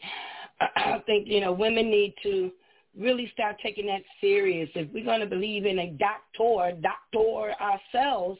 [0.59, 2.51] I think you know women need to
[2.97, 4.69] really start taking that serious.
[4.75, 8.39] If we're going to believe in a doctor, doctor ourselves,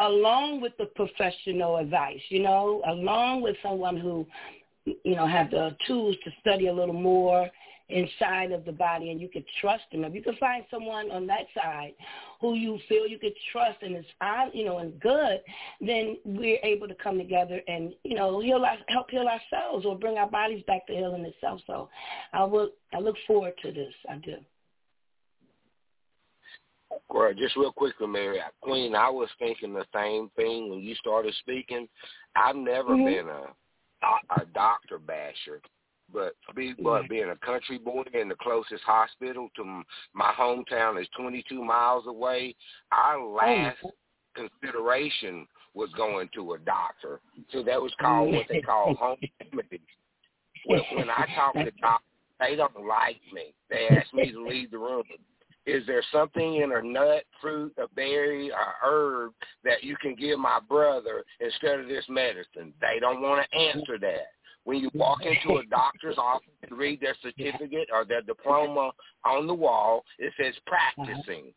[0.00, 4.26] along with the professional advice, you know, along with someone who,
[4.84, 7.48] you know, have the tools to study a little more
[7.88, 10.04] inside of the body and you could trust them.
[10.04, 11.92] If you can find someone on that side
[12.40, 15.40] who you feel you could trust and is fine, you know, and good,
[15.80, 19.98] then we're able to come together and, you know, heal our, help heal ourselves or
[19.98, 21.60] bring our bodies back to healing itself.
[21.66, 21.88] So
[22.32, 23.94] I will I look forward to this.
[24.08, 24.36] I do.
[27.10, 31.34] Well, just real quickly, Mary, Queen, I was thinking the same thing when you started
[31.40, 31.88] speaking.
[32.36, 33.04] I've never Mhm.
[33.04, 33.54] been a
[34.36, 35.62] a doctor basher,
[36.14, 39.82] but be, but being a country boy in the closest hospital to
[40.14, 42.54] my hometown is 22 miles away.
[42.92, 43.32] Our oh.
[43.32, 43.78] last
[44.34, 47.20] consideration was going to a doctor,
[47.52, 49.18] so that was called what they call home
[49.52, 49.80] remedies.
[50.66, 52.06] When, when I talk to doctors,
[52.40, 53.52] they don't like me.
[53.68, 55.02] They ask me to leave the room.
[55.66, 59.32] Is there something in a nut, fruit, a berry, a herb
[59.64, 62.74] that you can give my brother instead of this medicine?
[62.80, 63.78] They don't want to mm-hmm.
[63.78, 64.33] answer that.
[64.64, 68.92] When you walk into a doctor's office and read their certificate or their diploma
[69.24, 71.52] on the wall, it says practicing,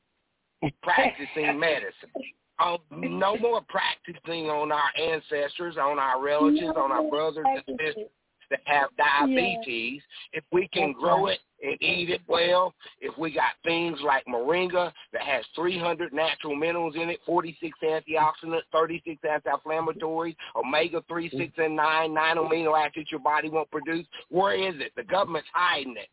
[0.84, 2.12] practicing medicine.
[2.60, 8.08] Um, no more practicing on our ancestors, on our relatives, on our brothers and sisters
[8.50, 10.02] that have diabetes,
[10.34, 14.92] if we can grow it and eat it well, if we got things like moringa
[15.12, 22.14] that has 300 natural minerals in it, 46 antioxidants, 36 anti-inflammatories, omega-3, 6, and 9,
[22.14, 24.92] 9 amino acids your body won't produce, where is it?
[24.96, 26.10] The government's hiding it.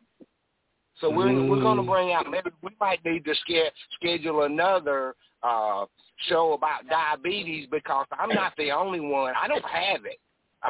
[1.01, 2.25] So we're we're going to bring out.
[2.29, 5.13] Maybe we might need to ske- schedule another
[5.43, 5.85] uh
[6.29, 9.33] show about diabetes because I'm not the only one.
[9.41, 10.19] I don't have it.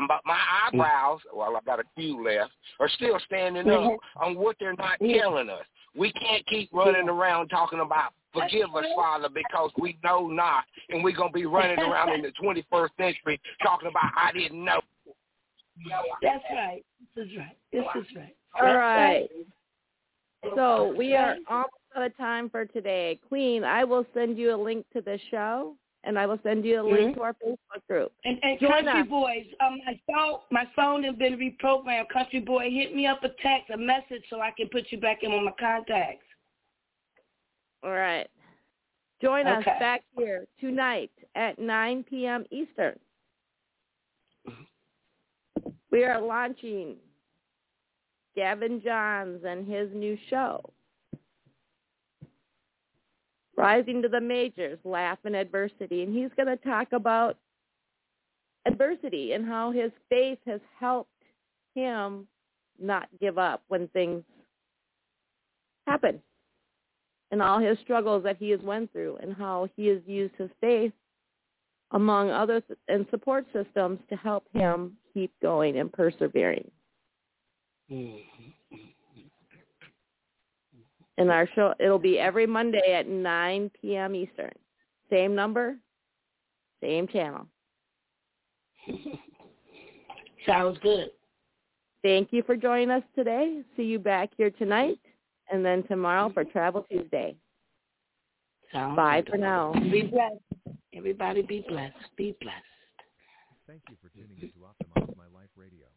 [0.08, 0.68] But my mm.
[0.68, 3.94] eyebrows, well, I've got a few left, are still standing mm-hmm.
[3.94, 5.20] up on what they're not mm.
[5.20, 5.66] telling us.
[5.98, 9.00] We can't keep running around talking about forgive us, mm-hmm.
[9.00, 13.40] Father, because we know not, and we're gonna be running around in the 21st century
[13.64, 14.82] talking about I didn't know.
[16.22, 16.84] That's right.
[17.16, 17.58] This is right.
[17.72, 18.36] This is right.
[18.62, 19.30] all right.
[20.56, 23.20] So we are almost out of time for today.
[23.28, 25.76] Queen, I will send you a link to the show,
[26.06, 27.16] and I will send you a link Mhm.
[27.16, 28.14] to our Facebook group.
[28.24, 29.08] And, and Join country us.
[29.08, 32.10] boys, um, my phone, my phone has been reprogrammed.
[32.10, 35.24] Country boy, hit me up a text, a message, so I can put you back
[35.24, 36.26] in on my contacts.
[37.84, 38.30] All right.
[39.22, 42.46] Join us back here tonight at 9 p.m.
[42.52, 43.00] Eastern.
[45.92, 46.98] We are launching
[48.36, 50.74] Gavin Johns and his new show,
[53.58, 56.04] Rising to the Majors, Laugh in Adversity.
[56.04, 57.38] And he's going to talk about
[58.68, 61.10] adversity and how his faith has helped
[61.74, 62.28] him
[62.82, 64.24] not give up when things
[65.88, 66.22] happen
[67.32, 70.50] and all his struggles that he has went through and how he has used his
[70.62, 70.94] faith
[71.92, 76.70] among others and support systems to help him keep going and persevering.
[77.92, 78.50] Mm-hmm.
[81.18, 84.16] And our show it'll be every Monday at 9 p.m.
[84.16, 84.52] Eastern.
[85.10, 85.78] Same number,
[86.82, 87.48] same channel.
[90.46, 91.10] Sounds good.
[92.04, 93.62] Thank you for joining us today.
[93.76, 95.00] See you back here tonight
[95.52, 97.36] and then tomorrow for Travel Tuesday.
[98.72, 99.32] Sounds Bye good.
[99.32, 99.74] for now.
[99.74, 100.78] Be blessed.
[100.94, 101.96] Everybody be blessed.
[102.16, 102.56] Be blessed.
[103.68, 105.88] Thank you for tuning in to Optimize My Life Radio.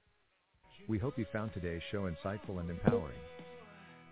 [0.88, 3.18] We hope you found today's show insightful and empowering.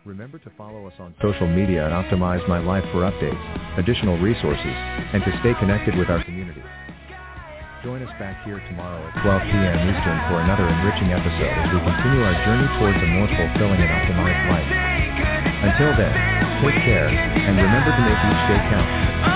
[0.07, 3.42] Remember to follow us on social media at Optimize My Life for updates,
[3.74, 4.76] additional resources,
[5.11, 6.62] and to stay connected with our community.
[7.82, 9.78] Join us back here tomorrow at 12 p.m.
[9.82, 13.90] Eastern for another enriching episode as we continue our journey towards a more fulfilling and
[13.98, 14.70] optimized life.
[15.74, 16.14] Until then,
[16.62, 19.36] take care, and remember to make each day count.